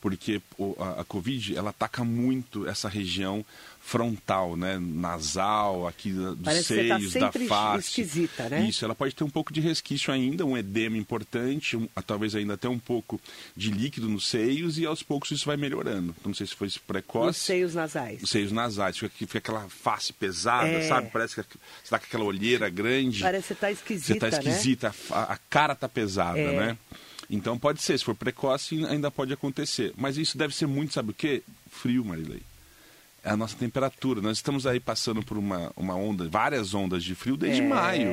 Porque 0.00 0.40
a, 0.78 1.00
a 1.00 1.04
Covid, 1.04 1.56
ela 1.56 1.70
ataca 1.70 2.02
muito 2.02 2.66
essa 2.66 2.88
região 2.88 3.44
frontal, 3.82 4.56
né? 4.56 4.78
Nasal, 4.78 5.88
aqui 5.88 6.12
da- 6.12 6.30
dos 6.30 6.40
Parece 6.44 6.64
você 6.64 6.88
tá 6.88 6.96
seios, 6.98 7.12
da 7.14 7.20
sempre 7.20 7.46
face. 7.48 7.88
esquisita, 7.88 8.48
né? 8.48 8.68
Isso, 8.68 8.84
ela 8.84 8.94
pode 8.94 9.14
ter 9.14 9.24
um 9.24 9.30
pouco 9.30 9.52
de 9.52 9.60
resquício 9.60 10.12
ainda, 10.12 10.44
um 10.46 10.56
edema 10.56 10.96
importante, 10.96 11.76
um- 11.76 11.88
talvez 12.06 12.34
ainda 12.36 12.54
até 12.54 12.68
um 12.68 12.78
pouco 12.78 13.20
de 13.56 13.70
líquido 13.70 14.08
nos 14.08 14.28
seios 14.28 14.78
e 14.78 14.86
aos 14.86 15.02
poucos 15.02 15.30
isso 15.32 15.46
vai 15.46 15.56
melhorando. 15.56 16.14
Não 16.24 16.32
sei 16.34 16.46
se 16.46 16.54
foi 16.54 16.68
isso 16.68 16.78
Os 16.78 16.84
precoce. 16.84 17.40
seios 17.40 17.74
nasais. 17.74 18.22
Os 18.22 18.30
seios 18.30 18.52
nasais, 18.52 18.96
fica, 18.96 19.12
fica 19.16 19.38
aquela 19.38 19.68
face 19.68 20.12
pesada, 20.12 20.68
É. 20.68 20.86
sabe? 20.86 21.10
Parece 21.10 21.34
que 21.34 21.42
você 21.42 21.48
está 21.82 21.98
com 21.98 22.04
aquela 22.06 22.24
olheira 22.24 22.68
grande. 22.68 23.20
Parece 23.20 23.42
que 23.42 23.48
você 23.48 23.52
está 23.54 23.66
Você 23.66 23.72
esquisita, 23.72 24.28
está 24.28 24.42
né? 24.42 24.50
esquisita, 24.50 24.94
a, 25.10 25.32
a 25.34 25.36
cara 25.48 25.74
tá 25.74 25.88
pesada, 25.88 26.38
É. 26.38 26.56
né? 26.56 26.78
Então 27.28 27.58
pode 27.58 27.80
ser, 27.82 27.98
se 27.98 28.04
for 28.04 28.14
precoce, 28.14 28.84
ainda 28.86 29.10
pode 29.10 29.32
acontecer. 29.32 29.92
Mas 29.96 30.16
isso 30.16 30.36
deve 30.36 30.54
ser 30.54 30.66
muito, 30.66 30.92
sabe 30.94 31.10
o 31.10 31.14
quê? 31.14 31.42
Frio, 31.70 32.04
Marilei. 32.04 32.42
É 33.22 33.30
a 33.30 33.36
nossa 33.36 33.54
temperatura. 33.56 34.20
Nós 34.22 34.38
estamos 34.38 34.66
aí 34.66 34.80
passando 34.80 35.22
por 35.22 35.36
uma, 35.36 35.70
uma 35.76 35.94
onda, 35.94 36.26
várias 36.28 36.72
ondas 36.72 37.04
de 37.04 37.14
frio 37.14 37.36
desde 37.36 37.60
É. 37.60 37.66
maio. 37.68 38.10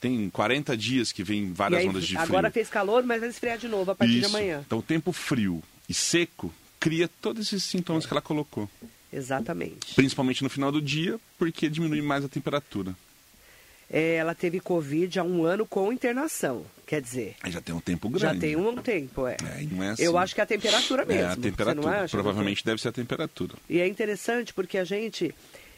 Tem 0.00 0.30
40 0.30 0.76
dias 0.76 1.10
que 1.10 1.24
vem 1.24 1.52
várias 1.52 1.80
aí, 1.80 1.88
ondas 1.88 2.02
de 2.04 2.10
frio. 2.14 2.22
agora 2.22 2.50
fez 2.50 2.68
calor, 2.68 3.02
mas 3.02 3.20
vai 3.20 3.28
esfriar 3.30 3.58
de 3.58 3.66
novo 3.66 3.90
a 3.90 3.94
partir 3.94 4.14
de 4.14 4.20
Isso. 4.20 4.28
amanhã. 4.36 4.62
Então 4.64 4.78
o 4.78 4.82
tempo 4.82 5.10
frio 5.12 5.62
e 5.88 5.94
seco 5.94 6.52
cria 6.78 7.08
todos 7.20 7.46
esses 7.48 7.66
É. 7.66 7.70
sintomas 7.70 8.06
que 8.06 8.12
ela 8.12 8.22
colocou. 8.22 8.68
Exatamente. 9.12 9.94
Principalmente 9.94 10.42
no 10.42 10.50
final 10.50 10.70
do 10.72 10.82
dia, 10.82 11.18
porque 11.38 11.68
diminui 11.68 12.02
mais 12.02 12.24
a 12.24 12.28
temperatura. 12.28 12.94
É, 13.96 14.16
ela 14.16 14.34
teve 14.34 14.58
Covid 14.58 15.20
há 15.20 15.22
um 15.22 15.44
ano 15.44 15.64
com 15.64 15.92
internação. 15.92 16.64
Quer 16.84 17.00
dizer, 17.00 17.36
Aí 17.40 17.52
já 17.52 17.60
tem 17.60 17.72
um 17.72 17.78
tempo 17.80 18.08
grande. 18.08 18.34
já 18.34 18.40
tem 18.40 18.56
um 18.56 18.74
tempo, 18.76 19.24
é. 19.24 19.36
É, 19.40 19.62
não 19.70 19.84
é 19.84 19.90
assim. 19.90 20.02
Eu 20.02 20.18
acho 20.18 20.34
que 20.34 20.40
é 20.40 20.44
a 20.44 20.46
temperatura 20.46 21.04
mesmo. 21.04 21.22
É 21.22 21.26
a 21.26 21.36
temperatura. 21.36 21.82
Você 21.82 21.96
não 21.96 22.02
acha, 22.04 22.16
Provavelmente 22.16 22.64
deve 22.64 22.82
ser 22.82 22.88
a 22.88 22.92
temperatura. 22.92 23.54
E 23.70 23.78
é 23.78 23.86
interessante 23.86 24.52
porque 24.52 24.78
a 24.78 24.84
gente, 24.84 25.32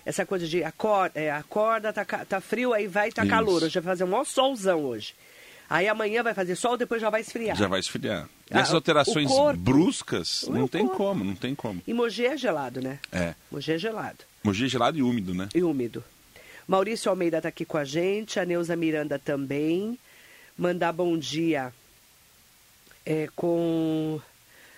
essa 0.05 0.25
coisa 0.25 0.47
de 0.47 0.65
acorda, 0.65 1.21
é, 1.21 1.31
acorda 1.31 1.93
tá, 1.93 2.07
tá 2.07 2.41
frio, 2.41 2.73
aí 2.73 2.87
vai 2.87 3.13
tá 3.13 3.23
Isso. 3.23 3.31
calor. 3.31 3.63
Hoje 3.63 3.75
vai 3.75 3.83
fazer 3.83 4.05
um 4.05 4.09
maior 4.09 4.25
solzão 4.25 4.83
hoje. 4.87 5.15
Aí 5.69 5.87
amanhã 5.87 6.23
vai 6.23 6.33
fazer 6.33 6.57
sol, 6.57 6.79
depois 6.79 7.03
já 7.03 7.11
vai 7.11 7.21
esfriar. 7.21 7.55
Já 7.55 7.69
vai 7.69 7.81
esfriar. 7.81 8.27
E 8.51 8.55
Ah, 8.57 8.61
essas 8.61 8.73
alterações 8.75 9.29
corpo. 9.29 9.61
bruscas, 9.61 10.47
não 10.49 10.67
tem 10.67 10.87
corpo. 10.87 10.97
como, 10.97 11.23
não 11.23 11.35
tem 11.35 11.55
como. 11.55 11.83
E 11.87 11.93
Mogi 11.93 12.25
é 12.25 12.37
gelado, 12.37 12.81
né? 12.81 12.99
É. 13.13 13.35
Mogi 13.51 13.73
é 13.73 13.79
gelado. 13.79 14.19
Mogi 14.43 14.65
é 14.65 14.69
gelado 14.69 14.97
e 14.97 15.03
úmido, 15.03 15.35
né? 15.35 15.49
e 15.55 15.63
úmido. 15.63 16.03
Maurício 16.67 17.11
Almeida 17.11 17.37
está 17.39 17.49
aqui 17.49 17.65
com 17.65 17.77
a 17.79 17.85
gente, 17.85 18.41
a 18.41 18.45
Neuza 18.45 18.75
Miranda 18.77 19.19
também. 19.19 19.99
Mandar 20.59 20.93
bom 20.93 21.17
dia 21.19 21.73
é, 23.05 23.29
com. 23.37 24.21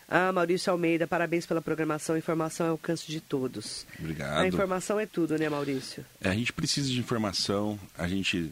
Ah, 0.08 0.32
Maurício 0.32 0.72
Almeida, 0.72 1.06
parabéns 1.06 1.44
pela 1.46 1.60
programação. 1.60 2.16
Informação 2.16 2.66
é 2.66 2.68
o 2.70 2.72
alcance 2.72 3.06
de 3.06 3.20
todos. 3.20 3.86
Obrigado. 3.98 4.38
A 4.40 4.48
informação 4.48 4.98
é 4.98 5.06
tudo, 5.06 5.38
né, 5.38 5.48
Maurício? 5.48 6.04
É, 6.20 6.30
a 6.30 6.34
gente 6.34 6.52
precisa 6.52 6.88
de 6.88 6.98
informação, 6.98 7.78
a 7.96 8.08
gente 8.08 8.50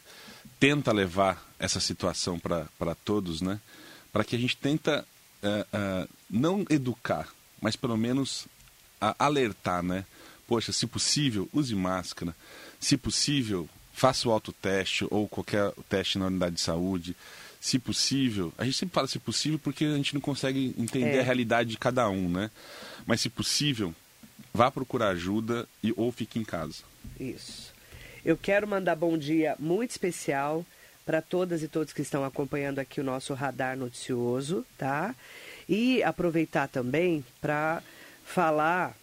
tenta 0.61 0.93
levar 0.93 1.43
essa 1.59 1.81
situação 1.81 2.39
para 2.39 2.95
todos, 3.05 3.41
né? 3.41 3.59
Para 4.13 4.23
que 4.25 4.37
a 4.37 4.39
gente 4.39 4.57
tenta 4.57 5.05
é, 5.43 5.67
é, 5.73 6.09
não 6.31 6.65
educar, 6.71 7.29
mas 7.61 7.75
pelo 7.75 7.97
menos 7.97 8.47
a- 9.01 9.17
alertar, 9.19 9.83
né? 9.83 10.05
Poxa, 10.47 10.73
se 10.73 10.87
possível, 10.87 11.49
use 11.53 11.75
máscara. 11.75 12.35
Se 12.79 12.97
possível, 12.97 13.69
faça 13.93 14.29
o 14.29 14.33
autoteste 14.33 15.07
ou 15.11 15.29
qualquer 15.29 15.73
teste 15.89 16.19
na 16.19 16.27
unidade 16.27 16.57
de 16.57 16.61
saúde. 16.61 17.17
Se 17.61 17.79
possível, 17.79 18.53
a 18.57 18.65
gente 18.65 18.77
sempre 18.77 18.95
fala 18.95 19.09
se 19.09 19.19
possível 19.19 19.59
porque 19.59 19.85
a 19.85 19.97
gente 19.97 20.15
não 20.15 20.21
consegue 20.21 20.75
entender 20.79 21.17
É. 21.17 21.21
a 21.21 21.25
realidade 21.25 21.71
de 21.71 21.79
cada 21.79 22.09
um, 22.09 22.29
né? 22.29 22.51
Mas 23.07 23.21
se 23.21 23.29
possível, 23.29 23.95
vá 24.55 24.71
procurar 24.71 25.09
ajuda 25.09 25.67
e 25.83 25.93
ou 25.97 26.13
fique 26.13 26.39
em 26.39 26.45
casa. 26.45 26.83
Isso. 27.19 27.73
Eu 28.25 28.37
quero 28.37 28.69
mandar 28.69 28.95
bom 28.95 29.17
dia 29.19 29.57
muito 29.59 29.91
especial 29.91 30.65
para 31.05 31.23
todas 31.23 31.63
e 31.63 31.69
todos 31.69 31.93
que 31.93 32.03
estão 32.03 32.25
acompanhando 32.25 32.79
aqui 32.81 33.01
o 33.01 33.05
nosso 33.05 33.33
radar 33.35 33.77
noticioso, 33.77 34.65
tá? 34.77 35.15
E 35.69 36.03
aproveitar 36.03 36.69
também 36.69 37.25
para 37.41 37.83
falar, 38.25 38.97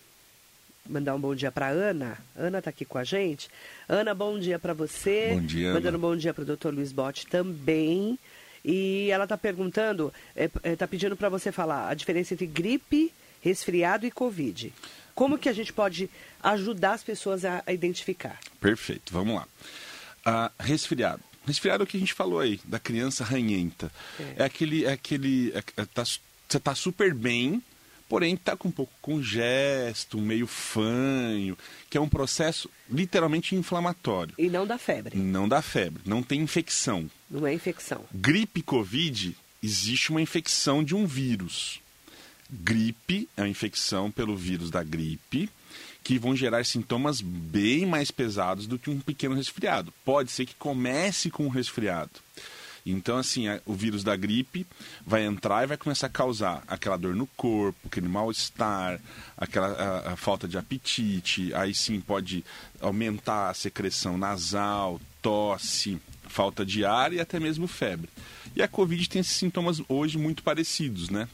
mandar 0.87 1.15
um 1.15 1.19
bom 1.19 1.33
dia 1.33 1.51
para 1.51 1.69
Ana. 1.69 2.17
Ana 2.35 2.59
está 2.59 2.69
aqui 2.69 2.85
com 2.85 2.97
a 2.97 3.03
gente. 3.03 3.49
Ana, 3.87 4.13
bom 4.13 4.37
dia 4.37 4.59
para 4.59 4.73
você. 4.73 5.29
Bom 5.33 5.41
dia, 5.41 5.67
Ana. 5.67 5.75
Mandando 5.75 5.97
um 5.97 6.01
bom 6.01 6.15
dia 6.15 6.33
para 6.33 6.41
o 6.43 6.45
doutor 6.45 6.73
Luiz 6.73 6.91
Botti 6.91 7.27
também. 7.27 8.17
E 8.65 9.09
ela 9.11 9.25
está 9.25 9.37
perguntando, 9.37 10.13
está 10.63 10.87
pedindo 10.87 11.17
para 11.17 11.27
você 11.29 11.51
falar 11.51 11.89
a 11.89 11.93
diferença 11.93 12.33
entre 12.33 12.45
gripe, 12.45 13.11
resfriado 13.41 14.05
e 14.05 14.11
Covid. 14.11 14.73
Como 15.13 15.37
que 15.37 15.49
a 15.49 15.53
gente 15.53 15.73
pode 15.73 16.09
ajudar 16.41 16.93
as 16.93 17.03
pessoas 17.03 17.43
a, 17.43 17.61
a 17.67 17.73
identificar? 17.73 18.39
Perfeito, 18.61 19.11
vamos 19.11 19.35
lá. 19.35 19.47
Ah, 20.25 20.51
resfriado. 20.59 21.21
Resfriado 21.45 21.83
é 21.83 21.85
o 21.85 21.87
que 21.87 21.97
a 21.97 21.99
gente 21.99 22.13
falou 22.13 22.39
aí, 22.39 22.59
da 22.63 22.79
criança 22.79 23.23
ranhenta. 23.25 23.91
É, 24.37 24.45
aquele. 24.45 24.85
É 24.85 24.93
aquele 24.93 25.51
é- 25.51 25.81
é- 25.81 25.85
tá 25.85 26.05
você 26.05 26.59
tá 26.59 26.73
super 26.75 27.13
bem, 27.13 27.61
porém 28.13 28.37
tá 28.37 28.55
com 28.55 28.67
um 28.67 28.71
pouco 28.71 28.93
congesto, 29.01 30.19
meio 30.19 30.45
fanho, 30.45 31.57
que 31.89 31.97
é 31.97 31.99
um 31.99 32.07
processo 32.07 32.69
literalmente 32.87 33.55
inflamatório. 33.55 34.35
E 34.37 34.51
não 34.51 34.67
da 34.67 34.77
febre, 34.77 35.17
Não 35.17 35.49
dá 35.49 35.63
febre, 35.63 36.03
não 36.05 36.21
tem 36.21 36.39
infecção. 36.39 37.09
não 37.27 37.47
é 37.47 37.51
infecção. 37.51 38.05
Gripe 38.13 38.61
Covid, 38.61 39.35
existe 39.63 40.11
uma 40.11 40.21
infecção 40.21 40.83
de 40.83 40.93
um 40.93 41.07
vírus. 41.07 41.81
Gripe 42.51 43.27
é 43.35 43.41
uma 43.41 43.49
infecção 43.49 44.11
pelo 44.11 44.37
vírus 44.37 44.69
da 44.69 44.83
gripe, 44.83 45.49
que 46.03 46.19
vão 46.19 46.35
gerar 46.35 46.63
sintomas 46.65 47.19
bem 47.19 47.83
mais 47.83 48.11
pesados 48.11 48.67
do 48.67 48.77
que 48.77 48.91
um 48.91 48.99
pequeno 48.99 49.33
resfriado. 49.33 49.91
Pode 50.05 50.29
ser 50.29 50.45
que 50.45 50.53
comece 50.53 51.31
com 51.31 51.47
um 51.47 51.49
resfriado. 51.49 52.11
Então, 52.85 53.17
assim, 53.17 53.45
o 53.65 53.73
vírus 53.73 54.03
da 54.03 54.15
gripe 54.15 54.67
vai 55.05 55.23
entrar 55.23 55.63
e 55.63 55.67
vai 55.67 55.77
começar 55.77 56.07
a 56.07 56.09
causar 56.09 56.61
aquela 56.67 56.97
dor 56.97 57.15
no 57.15 57.25
corpo, 57.27 57.79
aquele 57.87 58.09
mal-estar, 58.09 58.99
aquela 59.37 59.67
a- 59.67 60.13
a 60.13 60.15
falta 60.17 60.47
de 60.47 60.57
apetite. 60.57 61.53
Aí 61.53 61.73
sim 61.73 62.01
pode 62.01 62.43
aumentar 62.81 63.49
a 63.49 63.53
secreção 63.53 64.17
nasal, 64.17 64.99
tosse, 65.21 65.97
falta 66.27 66.65
de 66.65 66.83
ar 66.83 67.13
e 67.13 67.19
até 67.21 67.39
mesmo 67.39 67.67
febre. 67.67 68.09
E 68.55 68.61
a 68.61 68.67
Covid 68.67 69.07
tem 69.07 69.21
esses 69.21 69.33
sintomas 69.37 69.81
hoje 69.87 70.17
muito 70.17 70.43
parecidos, 70.43 71.09
né? 71.09 71.29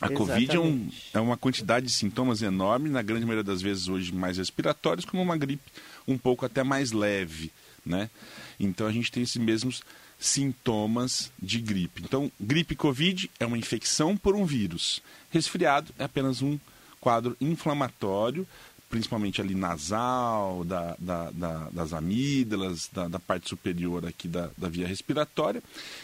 A 0.00 0.08
Covid 0.08 0.56
é, 0.56 0.58
um- 0.58 0.90
é 1.14 1.20
uma 1.20 1.36
quantidade 1.36 1.86
de 1.86 1.92
sintomas 1.92 2.40
enorme, 2.42 2.88
na 2.88 3.02
grande 3.02 3.26
maioria 3.26 3.44
das 3.44 3.60
vezes 3.60 3.88
hoje 3.88 4.10
mais 4.12 4.38
respiratórios, 4.38 5.04
como 5.04 5.22
uma 5.22 5.36
gripe 5.36 5.62
um 6.08 6.16
pouco 6.18 6.44
até 6.46 6.64
mais 6.64 6.90
leve, 6.92 7.52
né? 7.84 8.08
Então 8.58 8.86
a 8.86 8.92
gente 8.92 9.12
tem 9.12 9.22
esses 9.22 9.36
mesmos 9.36 9.82
sintomas 10.22 11.30
de 11.40 11.58
gripe. 11.60 12.02
Então, 12.02 12.30
gripe 12.40 12.74
Covid 12.76 13.30
é 13.40 13.44
uma 13.46 13.58
infecção 13.58 14.16
por 14.16 14.34
um 14.36 14.44
vírus. 14.46 15.02
Resfriado 15.30 15.92
é 15.98 16.04
apenas 16.04 16.40
um 16.42 16.58
quadro 17.00 17.36
inflamatório, 17.40 18.46
principalmente 18.88 19.40
ali 19.40 19.54
nasal, 19.54 20.64
da, 20.64 20.94
da- 20.98 21.30
da- 21.30 21.68
das 21.70 21.92
amígdalas, 21.92 22.88
da, 22.92 23.08
parte 23.18 23.48
superior 23.48 24.06
aqui 24.06 24.28
da, 24.28 24.48
via 24.68 24.86
respiratória. 24.86 25.62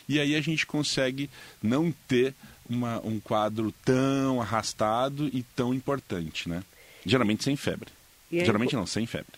E 0.09 0.19
aí 0.19 0.35
a 0.35 0.41
gente 0.41 0.67
consegue 0.67 1.31
não 1.63 1.93
ter 2.09 2.35
uma- 2.69 3.01
um 3.07 3.21
quadro 3.21 3.73
tão 3.85 4.41
arrastado 4.41 5.29
e 5.33 5.43
tão 5.55 5.73
importante, 5.73 6.49
né? 6.49 6.65
Geralmente 7.07 7.45
sem 7.45 7.57
febre. 7.57 7.89
E 8.33 8.41
é 8.41 8.45
Geralmente 8.45 8.71
impo- 8.71 8.79
não, 8.81 8.87
sem 8.87 9.07
febre. 9.07 9.33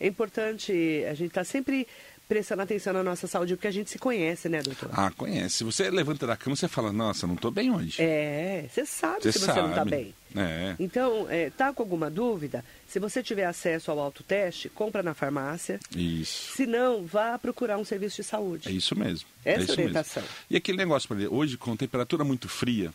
É 0.00 0.06
importante 0.06 0.70
a 1.10 1.14
gente 1.14 1.28
estar 1.28 1.42
sempre 1.44 1.86
prestando 2.28 2.62
atenção 2.62 2.92
na 2.92 3.02
nossa 3.02 3.26
saúde, 3.26 3.56
porque 3.56 3.66
a 3.66 3.72
gente 3.72 3.90
se 3.90 3.98
conhece, 3.98 4.48
né, 4.48 4.62
doutor? 4.62 4.90
Ah, 4.92 5.10
conhece. 5.10 5.64
Você 5.64 5.90
levanta 5.90 6.26
da 6.26 6.36
cama, 6.36 6.54
você 6.54 6.68
fala, 6.68 6.92
nossa, 6.92 7.26
não 7.26 7.34
tô 7.34 7.50
bem 7.50 7.70
hoje. 7.74 7.96
É, 8.02 8.66
você 8.70 8.84
sabe 8.84 9.22
Você 9.22 9.32
se 9.32 9.38
você 9.38 9.46
não 9.46 9.68
está 9.70 9.76
sabe. 9.76 9.90
bem. 9.90 10.14
É. 10.36 10.76
Então, 10.78 11.26
é, 11.30 11.48
tá 11.48 11.72
com 11.72 11.82
alguma 11.82 12.10
dúvida? 12.10 12.62
Se 12.86 12.98
você 12.98 13.22
tiver 13.22 13.46
acesso 13.46 13.90
ao 13.90 13.98
autoteste, 13.98 14.68
compra 14.68 15.02
na 15.02 15.14
farmácia. 15.14 15.80
Isso. 15.96 16.52
Se 16.52 16.66
não, 16.66 17.04
vá 17.04 17.38
procurar 17.38 17.78
um 17.78 17.84
serviço 17.84 18.16
de 18.16 18.24
saúde. 18.24 18.68
É 18.68 18.72
isso 18.72 18.94
mesmo. 18.94 19.26
Essa 19.42 19.60
é 19.60 19.62
isso 19.64 19.72
orientação. 19.72 20.22
Mesmo. 20.22 20.36
E 20.50 20.56
aquele 20.56 20.76
negócio, 20.76 21.08
hoje 21.30 21.56
com 21.56 21.74
temperatura 21.76 22.24
muito 22.24 22.46
fria, 22.48 22.92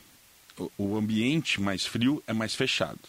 o, 0.58 0.72
o 0.78 0.96
ambiente 0.96 1.60
mais 1.60 1.86
frio 1.86 2.22
é 2.28 2.34
mais 2.34 2.54
fechado. 2.54 3.00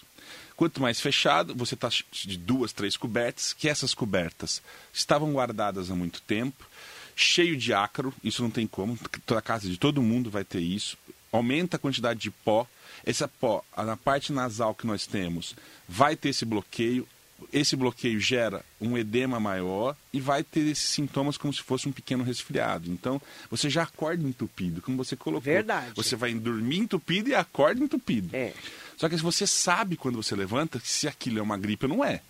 Quanto 0.57 0.81
mais 0.81 1.01
fechado, 1.01 1.55
você 1.55 1.75
está 1.75 1.89
de 1.89 2.37
duas, 2.37 2.73
três 2.73 2.97
cobertas, 2.97 3.53
que 3.53 3.69
essas 3.69 3.93
cobertas 3.93 4.63
estavam 4.93 5.33
guardadas 5.33 5.91
há 5.91 5.95
muito 5.95 6.23
tempo, 6.23 6.65
cheio 7.17 7.57
de 7.57 7.73
ácaro, 7.73 8.15
isso 8.23 8.43
não 8.43 8.51
tem 8.51 8.67
como, 8.67 8.99
toda 9.27 9.41
a 9.41 9.43
casa 9.43 9.69
de 9.69 9.77
todo 9.77 10.03
mundo 10.03 10.31
vai 10.31 10.45
ter 10.45 10.61
isso. 10.61 10.97
Aumenta 11.33 11.77
a 11.77 11.81
quantidade 11.81 12.21
de 12.21 12.31
pó. 12.31 12.67
Essa 13.05 13.27
pó, 13.27 13.65
na 13.77 13.97
parte 13.97 14.33
nasal 14.33 14.75
que 14.75 14.87
nós 14.87 15.07
temos, 15.07 15.55
vai 15.89 16.15
ter 16.15 16.29
esse 16.29 16.45
bloqueio. 16.45 17.07
Esse 17.53 17.77
bloqueio 17.77 18.21
gera 18.21 18.65
um 18.81 18.97
edema 18.97 19.39
maior 19.41 19.97
e 20.13 20.21
vai 20.21 20.43
ter 20.43 20.61
esses 20.61 20.91
sintomas 20.91 21.37
como 21.37 21.53
se 21.53 21.63
fosse 21.63 21.89
um 21.89 21.93
pequeno 21.93 22.25
resfriado. 22.25 22.91
Então, 22.91 23.21
você 23.51 23.69
já 23.71 23.83
acorda 23.83 24.27
entupido, 24.27 24.81
como 24.83 24.97
você 24.97 25.17
colocou. 25.17 25.43
Verdade. 25.43 25.93
Você 25.95 26.17
vai 26.17 26.33
dormir 26.35 26.79
entupido 26.79 27.29
e 27.29 27.35
acorda 27.35 27.83
entupido. 27.83 28.35
É. 28.35 28.53
Só 28.97 29.09
que 29.09 29.17
se 29.17 29.23
você 29.23 29.47
sabe 29.47 29.97
quando 29.97 30.23
você 30.23 30.35
levanta 30.37 30.81
se 30.83 31.09
aquilo 31.09 31.39
é 31.39 31.43
uma 31.43 31.59
gripe 31.59 31.87
ou 31.87 31.97
não 31.97 32.05
é. 32.05 32.21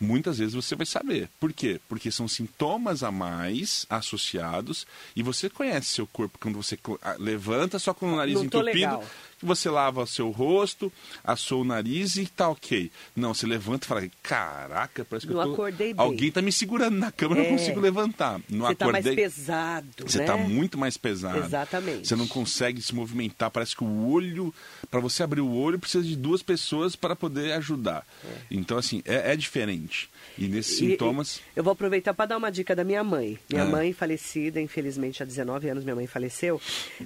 Muitas 0.00 0.38
vezes 0.38 0.54
você 0.54 0.76
vai 0.76 0.86
saber. 0.86 1.28
Por 1.40 1.52
quê? 1.52 1.80
Porque 1.88 2.10
são 2.10 2.28
sintomas 2.28 3.02
a 3.02 3.10
mais 3.10 3.84
associados 3.90 4.86
e 5.16 5.24
você 5.24 5.50
conhece 5.50 5.90
seu 5.90 6.06
corpo 6.06 6.38
quando 6.38 6.54
você 6.54 6.78
ah, 7.02 7.16
levanta 7.18 7.80
só 7.80 7.92
com 7.92 8.12
o 8.12 8.16
nariz 8.16 8.40
entupido. 8.40 8.64
legal. 8.64 9.04
Você 9.42 9.70
lava 9.70 10.04
seu 10.06 10.30
rosto, 10.30 10.92
assou 11.22 11.62
o 11.62 11.64
nariz 11.64 12.16
e 12.16 12.26
tá 12.26 12.48
ok. 12.48 12.90
Não, 13.14 13.32
você 13.32 13.46
levanta 13.46 13.84
e 13.86 13.88
fala, 13.88 14.08
caraca, 14.22 15.04
parece 15.04 15.26
que 15.26 15.32
Não 15.32 15.40
eu 15.40 15.46
tô... 15.48 15.52
acordei 15.54 15.94
bem." 15.94 16.04
Alguém 16.04 16.30
tá 16.32 16.42
me 16.42 16.50
segurando 16.52 16.96
na 16.98 17.12
cama, 17.12 17.36
eu 17.36 17.42
É. 17.42 17.44
não 17.50 17.56
consigo 17.58 17.80
levantar. 17.80 18.40
Não 18.48 18.66
Você 18.66 18.72
está 18.72 18.86
mais 18.86 19.06
acordei. 19.06 19.24
pesado, 19.24 19.86
Você 20.06 20.18
né? 20.18 20.24
está 20.24 20.36
muito 20.36 20.76
mais 20.76 20.96
pesado. 20.96 21.38
Exatamente. 21.38 22.08
Você 22.08 22.16
não 22.16 22.26
consegue 22.26 22.82
se 22.82 22.94
movimentar. 22.94 23.50
Parece 23.50 23.76
que 23.76 23.84
o 23.84 24.10
olho, 24.10 24.52
para 24.90 25.00
você 25.00 25.22
abrir 25.22 25.40
o 25.40 25.52
olho, 25.52 25.78
precisa 25.78 26.02
de 26.04 26.16
duas 26.16 26.42
pessoas 26.42 26.96
para 26.96 27.14
poder 27.14 27.52
ajudar. 27.52 28.04
Então, 28.50 28.76
assim, 28.76 29.02
é, 29.04 29.32
é 29.32 29.36
diferente. 29.36 30.08
E 30.36 30.46
nesses 30.48 30.74
E- 30.74 30.90
sintomas. 30.90 31.40
eu 31.56 31.62
vou 31.64 31.72
aproveitar 31.72 32.12
para 32.14 32.26
dar 32.26 32.36
uma 32.36 32.50
dica 32.50 32.74
da 32.74 32.84
minha 32.84 33.02
mãe. 33.04 33.38
Minha 33.50 33.62
Ah. 33.62 33.66
mãe 33.66 33.92
falecida, 33.92 34.60
infelizmente 34.60 35.22
há 35.22 35.26
19 35.26 35.68
anos 35.68 35.84
minha 35.84 35.96
mãe 35.96 36.06
faleceu. 36.06 36.60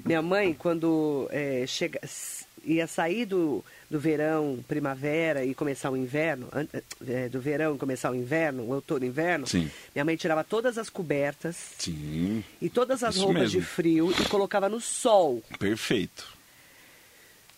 Minha 0.04 0.22
mãe, 0.22 0.54
quando 0.54 1.28
é, 1.30 1.64
chega, 1.66 2.00
ia 2.64 2.86
sair 2.86 3.24
do, 3.26 3.64
do 3.90 3.98
verão, 3.98 4.58
primavera 4.68 5.44
e 5.44 5.54
começar 5.54 5.90
o 5.90 5.96
inverno, 5.96 6.48
é, 7.06 7.28
do 7.28 7.40
verão 7.40 7.74
e 7.74 7.78
começar 7.78 8.10
o 8.10 8.14
inverno, 8.14 8.62
o 8.62 8.70
outono 8.74 9.04
e 9.04 9.08
inverno, 9.08 9.46
Sim. 9.46 9.68
minha 9.94 10.04
mãe 10.04 10.16
tirava 10.16 10.44
todas 10.44 10.78
as 10.78 10.88
cobertas 10.88 11.56
Sim, 11.78 12.44
e 12.60 12.68
todas 12.70 13.02
as 13.02 13.14
Isso 13.16 13.24
roupas 13.24 13.42
mesmo. 13.42 13.60
de 13.60 13.66
frio 13.66 14.12
e 14.12 14.28
colocava 14.28 14.68
no 14.68 14.80
sol. 14.80 15.42
perfeito. 15.58 16.40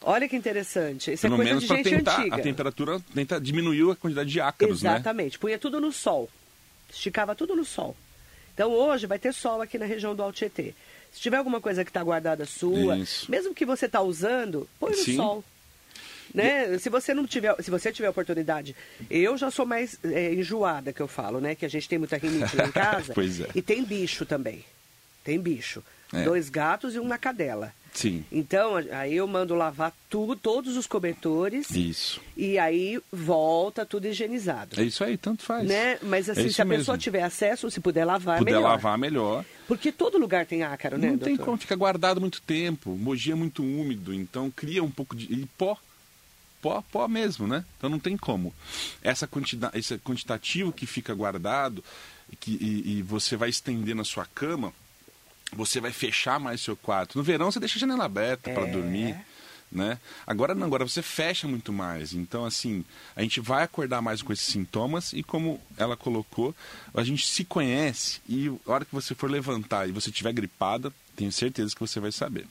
Olha 0.07 0.29
que 0.29 0.37
interessante. 0.37 1.13
Isso 1.13 1.23
Pelo 1.23 1.35
é 1.35 1.37
coisa 1.39 1.51
menos 1.51 1.63
de 1.63 1.69
para 1.69 1.77
gente 1.79 1.89
tentar. 1.91 2.21
antiga. 2.21 2.37
A 2.37 2.41
temperatura 2.41 3.01
tenta 3.15 3.41
diminuir 3.41 3.91
a 3.91 3.97
quantidade 3.97 4.31
de 4.31 4.41
ácaros, 4.41 4.83
né? 4.83 4.91
Exatamente. 4.95 5.39
Punha 5.39 5.59
tudo 5.59 5.81
no 5.81 5.91
sol. 5.93 6.29
Esticava 6.93 7.35
tudo 7.35 7.57
no 7.57 7.65
sol. 7.65 7.97
Então 8.53 8.71
hoje 8.71 9.07
vai 9.07 9.19
ter 9.19 9.33
sol 9.33 9.61
aqui 9.63 9.79
na 9.79 9.87
região 9.87 10.15
do 10.15 10.23
Alto 10.23 10.37
Tietê. 10.37 10.75
Se 11.13 11.21
tiver 11.21 11.37
alguma 11.39 11.61
coisa 11.61 11.85
que 11.85 11.91
está 11.91 12.03
guardada 12.03 12.45
sua, 12.45 12.97
Isso. 12.99 13.31
mesmo 13.31 13.55
que 13.55 13.65
você 13.65 13.87
está 13.87 14.01
usando, 14.03 14.69
põe 14.79 14.91
no 14.91 14.97
Sim. 14.97 15.17
sol. 15.17 15.45
Né? 16.35 16.77
Se 16.79 16.91
você 16.91 17.15
não 17.15 17.27
tiver, 17.27 17.55
se 17.63 17.71
você 17.71 17.93
tiver 17.93 18.09
oportunidade, 18.09 18.75
eu 19.09 19.37
já 19.39 19.51
sou 19.51 19.65
mais 19.65 19.97
é, 20.05 20.35
enjoada 20.35 20.93
que 20.93 21.01
eu 21.01 21.07
falo, 21.07 21.41
né? 21.41 21.55
Que 21.55 21.65
a 21.65 21.69
gente 21.71 21.89
tem 21.89 21.99
muita 21.99 22.17
rinite 22.17 22.57
lá 22.57 22.67
em 22.67 22.73
casa. 22.73 23.13
Pois 23.15 23.41
é. 23.41 23.49
E 23.55 23.63
tem 23.63 23.85
bicho 23.85 24.27
também. 24.27 24.65
Tem 25.23 25.39
bicho. 25.39 25.83
É. 26.13 26.25
Dois 26.25 26.49
gatos 26.51 26.95
e 26.95 26.99
uma 26.99 27.17
cadela. 27.19 27.73
Sim. 27.95 28.25
Então, 28.31 28.75
aí 28.91 29.15
eu 29.15 29.27
mando 29.29 29.55
lavar 29.55 29.93
tudo, 30.11 30.35
todos 30.35 30.77
os 30.77 30.85
cobertores. 30.85 31.71
Isso. 31.71 32.21
E 32.37 32.59
aí 32.59 33.01
volta 33.13 33.87
tudo 33.87 34.09
higienizado. 34.09 34.79
É 34.81 34.85
isso 34.85 35.05
aí, 35.05 35.17
tanto 35.17 35.45
faz. 35.45 35.65
Né? 35.67 35.97
Mas 36.03 36.29
assim, 36.29 36.47
É 36.47 36.51
se 36.51 36.61
a 36.61 36.67
pessoa 36.67 36.97
mesmo. 36.97 37.03
tiver 37.05 37.23
acesso, 37.23 37.71
se 37.71 37.81
puder 37.81 38.05
lavar, 38.05 38.39
Puder 38.39 38.51
é 38.51 38.57
melhor. 38.57 38.69
lavar 38.71 38.99
melhor. 38.99 39.45
Porque 39.69 39.93
todo 39.93 40.19
lugar 40.19 40.45
tem 40.45 40.65
ácaro, 40.65 40.99
né, 40.99 41.07
não 41.13 41.19
tem 41.19 41.29
doutor? 41.37 41.45
como, 41.45 41.57
fica 41.57 41.77
guardado 41.77 42.21
muito 42.21 42.43
tempo. 42.43 42.91
Mogi 42.97 43.31
é 43.31 43.35
muito 43.37 43.63
úmido, 43.63 44.13
então 44.13 44.51
cria 44.51 44.83
um 44.83 44.91
pouco 44.91 45.15
de. 45.15 45.33
E 45.33 45.47
pó. 45.57 45.79
Pó, 46.61 46.83
pó 46.91 47.07
mesmo, 47.07 47.47
né? 47.47 47.65
Então 47.79 47.89
não 47.89 47.99
tem 48.01 48.17
como. 48.17 48.53
Essa 49.03 49.27
quantidade, 49.27 49.79
esse 49.79 49.99
quantitativo 49.99 50.73
que 50.73 50.85
fica 50.87 51.15
guardado 51.15 51.85
que, 52.41 52.53
e, 52.53 52.99
e 52.99 53.03
você 53.03 53.37
vai 53.37 53.51
estender 53.51 53.95
na 53.95 54.03
sua 54.03 54.25
cama, 54.27 54.73
você 55.55 55.81
vai 55.81 55.93
fechar 55.93 56.39
mais 56.41 56.61
seu 56.61 56.77
quarto. 56.77 57.17
No 57.17 57.25
verão 57.25 57.51
você 57.51 57.59
deixa 57.61 57.77
a 57.79 57.81
janela 57.81 58.05
aberta 58.05 58.51
para 58.53 58.67
É. 58.67 58.71
dormir. 58.71 59.17
Né? 59.73 59.99
Agora 60.25 60.55
não, 60.55 60.67
agora 60.69 60.87
você 60.87 61.03
fecha 61.03 61.49
muito 61.49 61.73
mais. 61.73 62.13
Então, 62.13 62.45
assim, 62.45 62.85
a 63.17 63.23
gente 63.23 63.41
vai 63.41 63.65
acordar 63.65 64.01
mais 64.01 64.23
com 64.23 64.33
esses 64.33 64.47
sintomas 64.47 65.13
e 65.13 65.21
como 65.23 65.61
ela 65.77 65.97
colocou, 65.97 66.55
a 66.95 67.03
gente 67.03 67.27
se 67.27 67.45
conhece 67.45 68.21
e 68.29 68.53
a 68.67 68.71
hora 68.71 68.85
que 68.85 68.95
você 68.95 69.17
for 69.17 69.29
levantar 69.29 69.89
e 69.89 69.93
você 69.93 70.11
estiver 70.11 70.33
gripada, 70.33 70.93
tenho 71.17 71.33
certeza 71.33 71.75
que 71.75 71.81
você 71.81 71.99
vai 71.99 72.13
saber. 72.13 72.47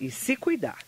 E 0.00 0.10
se 0.10 0.34
cuidar. 0.34 0.78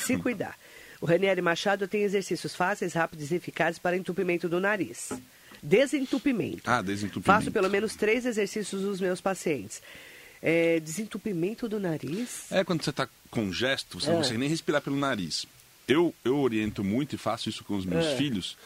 Se 0.00 0.16
cuidar. 0.18 0.56
O 1.00 1.06
Ranieri 1.06 1.42
Machado 1.42 1.88
tem 1.88 2.02
exercícios 2.02 2.54
fáceis, 2.54 2.92
rápidos 2.92 3.32
e 3.32 3.34
eficazes 3.34 3.80
para 3.80 3.96
entupimento 3.96 4.48
do 4.48 4.60
nariz. 4.60 5.08
Desentupimento. 5.60 6.62
Ah, 6.70 6.80
desentupimento. 6.82 7.26
Faço 7.26 7.50
pelo 7.50 7.68
menos 7.68 7.96
três 7.96 8.24
exercícios 8.24 8.82
dos 8.82 9.00
meus 9.00 9.20
pacientes. 9.20 9.82
É, 10.46 10.78
desentupimento 10.78 11.66
do 11.66 11.80
nariz. 11.80 12.52
É 12.52 12.62
quando 12.62 12.82
você 12.84 12.90
está 12.90 13.08
com 13.30 13.50
gesto, 13.50 13.98
você 13.98 14.08
não 14.08 14.16
É. 14.16 14.18
consegue 14.18 14.38
nem 14.38 14.48
respirar 14.48 14.82
pelo 14.82 14.94
nariz. 14.96 15.46
Eu, 15.88 16.14
eu 16.22 16.38
oriento 16.38 16.84
muito 16.84 17.14
e 17.14 17.18
faço 17.18 17.48
isso 17.48 17.64
com 17.64 17.74
os 17.76 17.86
meus 17.86 18.04
É. 18.04 18.16
filhos. 18.16 18.56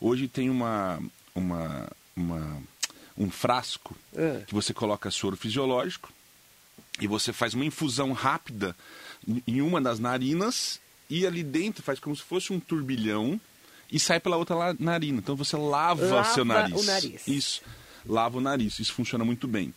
Hoje 0.00 0.28
tem 0.28 0.48
uma, 0.48 1.00
uma, 1.34 1.90
uma- 2.16 2.62
um 3.18 3.28
frasco 3.30 3.96
É. 4.16 4.42
que 4.46 4.54
você 4.54 4.72
coloca 4.72 5.10
soro 5.10 5.36
fisiológico 5.36 6.12
e 7.00 7.06
você 7.08 7.32
faz 7.32 7.52
uma 7.54 7.64
infusão 7.64 8.12
rápida 8.12 8.76
em- 9.46 9.60
uma 9.60 9.80
das 9.80 9.98
narinas 9.98 10.80
e 11.10 11.26
ali 11.26 11.42
dentro 11.42 11.82
faz 11.82 11.98
como 11.98 12.14
se 12.14 12.22
fosse 12.22 12.52
um 12.52 12.60
turbilhão 12.60 13.40
e 13.90 13.98
sai 13.98 14.20
pela 14.20 14.36
outra 14.36 14.74
narina. 14.78 15.18
Então 15.18 15.34
você 15.34 15.56
lava, 15.56 16.06
Lava 16.06 16.32
seu 16.32 16.44
nariz. 16.44 16.80
o 16.80 16.82
nariz. 16.84 17.26
Isso. 17.26 17.62
Lava 18.06 18.38
o 18.38 18.40
nariz. 18.40 18.78
Isso 18.78 18.92
funciona 18.92 19.24
muito 19.24 19.48
bem. 19.48 19.72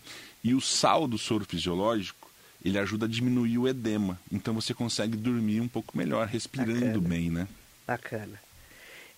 E 0.47 0.55
o 0.55 0.61
sal 0.61 1.09
do 1.09 1.17
soro 1.17 1.43
fisiológico, 1.43 2.31
ele 2.63 2.79
ajuda 2.79 3.05
a 3.05 3.09
diminuir 3.09 3.57
o 3.57 3.67
edema. 3.67 4.17
Então 4.31 4.53
você 4.53 4.73
consegue 4.73 5.17
dormir 5.17 5.59
um 5.59 5.67
pouco 5.67 5.97
melhor, 5.97 6.25
respirando 6.25 6.85
Bacana. 6.85 7.09
bem, 7.09 7.29
né? 7.29 7.47
Bacana. 7.85 8.39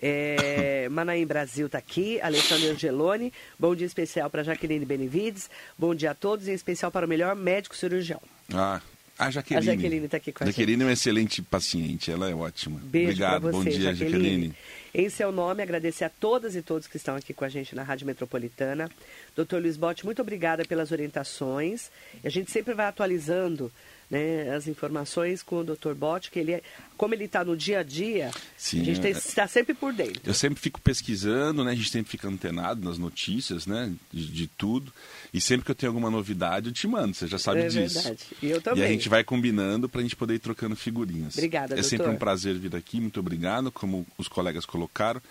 É, 0.02 0.90
Manaim 0.90 1.28
Brasil 1.28 1.68
está 1.68 1.78
aqui, 1.78 2.20
Alessandro 2.20 2.72
Angeloni. 2.72 3.32
Bom 3.60 3.76
dia 3.76 3.86
especial 3.86 4.28
para 4.28 4.42
Jaqueline 4.42 4.84
Benevides. 4.86 5.52
Bom 5.78 5.94
dia 5.94 6.10
a 6.10 6.16
todos, 6.16 6.48
em 6.48 6.54
especial 6.54 6.90
para 6.92 7.06
o 7.06 7.10
melhor 7.10 7.36
médico 7.36 7.78
cirurgião. 7.78 8.20
Ah, 8.52 8.82
a 9.20 9.30
Jaqueline. 9.30 9.70
A 9.70 9.74
Jaqueline 9.76 10.08
tá 10.08 10.18
aqui 10.18 10.32
com 10.32 10.44
a 10.44 10.48
Jaqueline 10.48 10.82
é 10.82 10.86
uma 10.86 10.94
excelente 10.94 11.42
paciente, 11.42 12.10
ela 12.10 12.30
é 12.30 12.34
ótima. 12.34 12.80
Beijo 12.82 13.10
Obrigado, 13.10 13.42
você, 13.42 13.52
bom 13.52 13.64
dia, 13.66 13.94
Jaqueline. 13.94 14.56
Em 14.94 15.10
seu 15.10 15.32
nome, 15.32 15.62
agradecer 15.62 16.06
a 16.06 16.10
todas 16.10 16.56
e 16.56 16.62
todos 16.62 16.88
que 16.88 16.98
estão 16.98 17.16
aqui 17.16 17.34
com 17.34 17.44
a 17.44 17.50
gente 17.50 17.76
na 17.76 17.84
Rádio 17.84 18.08
Metropolitana. 18.08 18.90
Doutor 19.36 19.62
Luiz 19.62 19.76
Botti, 19.76 20.06
muito 20.06 20.22
obrigada 20.22 20.64
pelas 20.64 20.92
orientações. 20.92 21.92
A 22.24 22.30
gente 22.30 22.50
sempre 22.50 22.74
vai 22.74 22.88
atualizando 22.88 23.72
né, 24.10 24.50
as 24.56 24.68
informações 24.68 25.44
com 25.44 25.60
o 25.60 25.64
Dr. 25.64 25.94
Botti, 25.94 26.32
que 26.32 26.40
ele 26.40 26.54
é, 26.54 26.64
como 26.98 27.14
ele 27.14 27.26
está 27.26 27.46
no 27.46 27.56
dia 27.56 27.80
a 27.80 27.84
dia, 27.84 28.32
Sim, 28.58 28.82
a 28.82 28.84
gente 28.84 29.06
é- 29.06 29.12
está 29.12 29.48
sempre 29.48 29.74
por 29.76 29.94
dentro. 29.94 30.22
Eu 30.26 30.34
sempre 30.34 30.60
fico 30.60 30.82
pesquisando, 30.82 31.64
né? 31.64 31.72
A 31.72 31.76
gente 31.76 31.90
sempre 31.92 32.10
fica 32.10 32.28
antenado 32.28 32.84
nas 32.84 32.98
notícias, 32.98 33.66
né? 33.68 33.94
De, 34.12 34.26
de 34.28 34.48
tudo. 34.48 34.92
E 35.34 35.40
sempre 35.40 35.64
que 35.66 35.72
eu 35.72 35.76
tenho 35.76 35.92
alguma 35.92 36.10
novidade, 36.10 36.68
eu 36.70 36.74
te 36.74 36.88
mando, 36.88 37.14
você 37.14 37.28
já 37.28 37.38
sabe 37.38 37.60
É 37.62 37.68
disso. 37.68 37.96
verdade. 38.02 38.24
E 38.42 38.50
eu 38.50 38.58
E 38.58 38.62
também. 38.62 38.84
a 38.84 38.88
gente 38.88 39.08
vai 39.08 39.24
combinando 39.24 39.88
para 39.88 40.00
a 40.00 40.04
gente 40.04 40.16
poder 40.16 40.34
ir 40.34 40.40
trocando 40.40 40.76
figurinhas. 40.76 41.36
Obrigada, 41.38 41.80
É 41.80 41.84
sempre 41.84 41.98
doutor. 42.00 42.16
um 42.16 42.18
prazer 42.18 42.56
vir 42.58 42.76
aqui, 42.76 43.00
muito 43.00 43.20
obrigado. 43.20 43.72
Como 43.72 44.08
os 44.18 44.28
colegas 44.28 44.66
colocaram, 44.66 45.22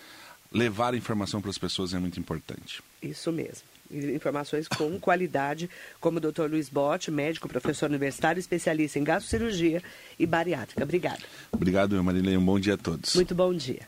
levar 0.53 0.93
a 0.93 0.97
informação 0.97 1.41
para 1.41 1.51
as 1.51 1.57
pessoas 1.57 1.93
é 1.93 1.99
muito 1.99 2.19
importante. 2.19 2.81
Isso 3.03 3.31
mesmo. 3.31 3.63
Informações 3.91 4.67
com 4.67 4.99
qualidade, 4.99 5.69
como 5.99 6.17
o 6.17 6.21
Dr. 6.21 6.43
Luiz 6.49 6.69
Botti, 6.69 7.11
médico, 7.11 7.47
professor 7.47 7.89
universitário, 7.89 8.39
especialista 8.39 8.99
em 8.99 9.03
gastrocirurgia 9.03 9.81
e 10.17 10.25
bariátrica. 10.25 10.83
Obrigada. 10.83 11.21
Obrigado, 11.51 12.03
Marilei. 12.03 12.37
Um 12.37 12.45
bom 12.45 12.59
dia 12.59 12.75
a 12.75 12.77
todos. 12.77 13.15
Muito 13.15 13.33
bom 13.33 13.53
dia. 13.53 13.81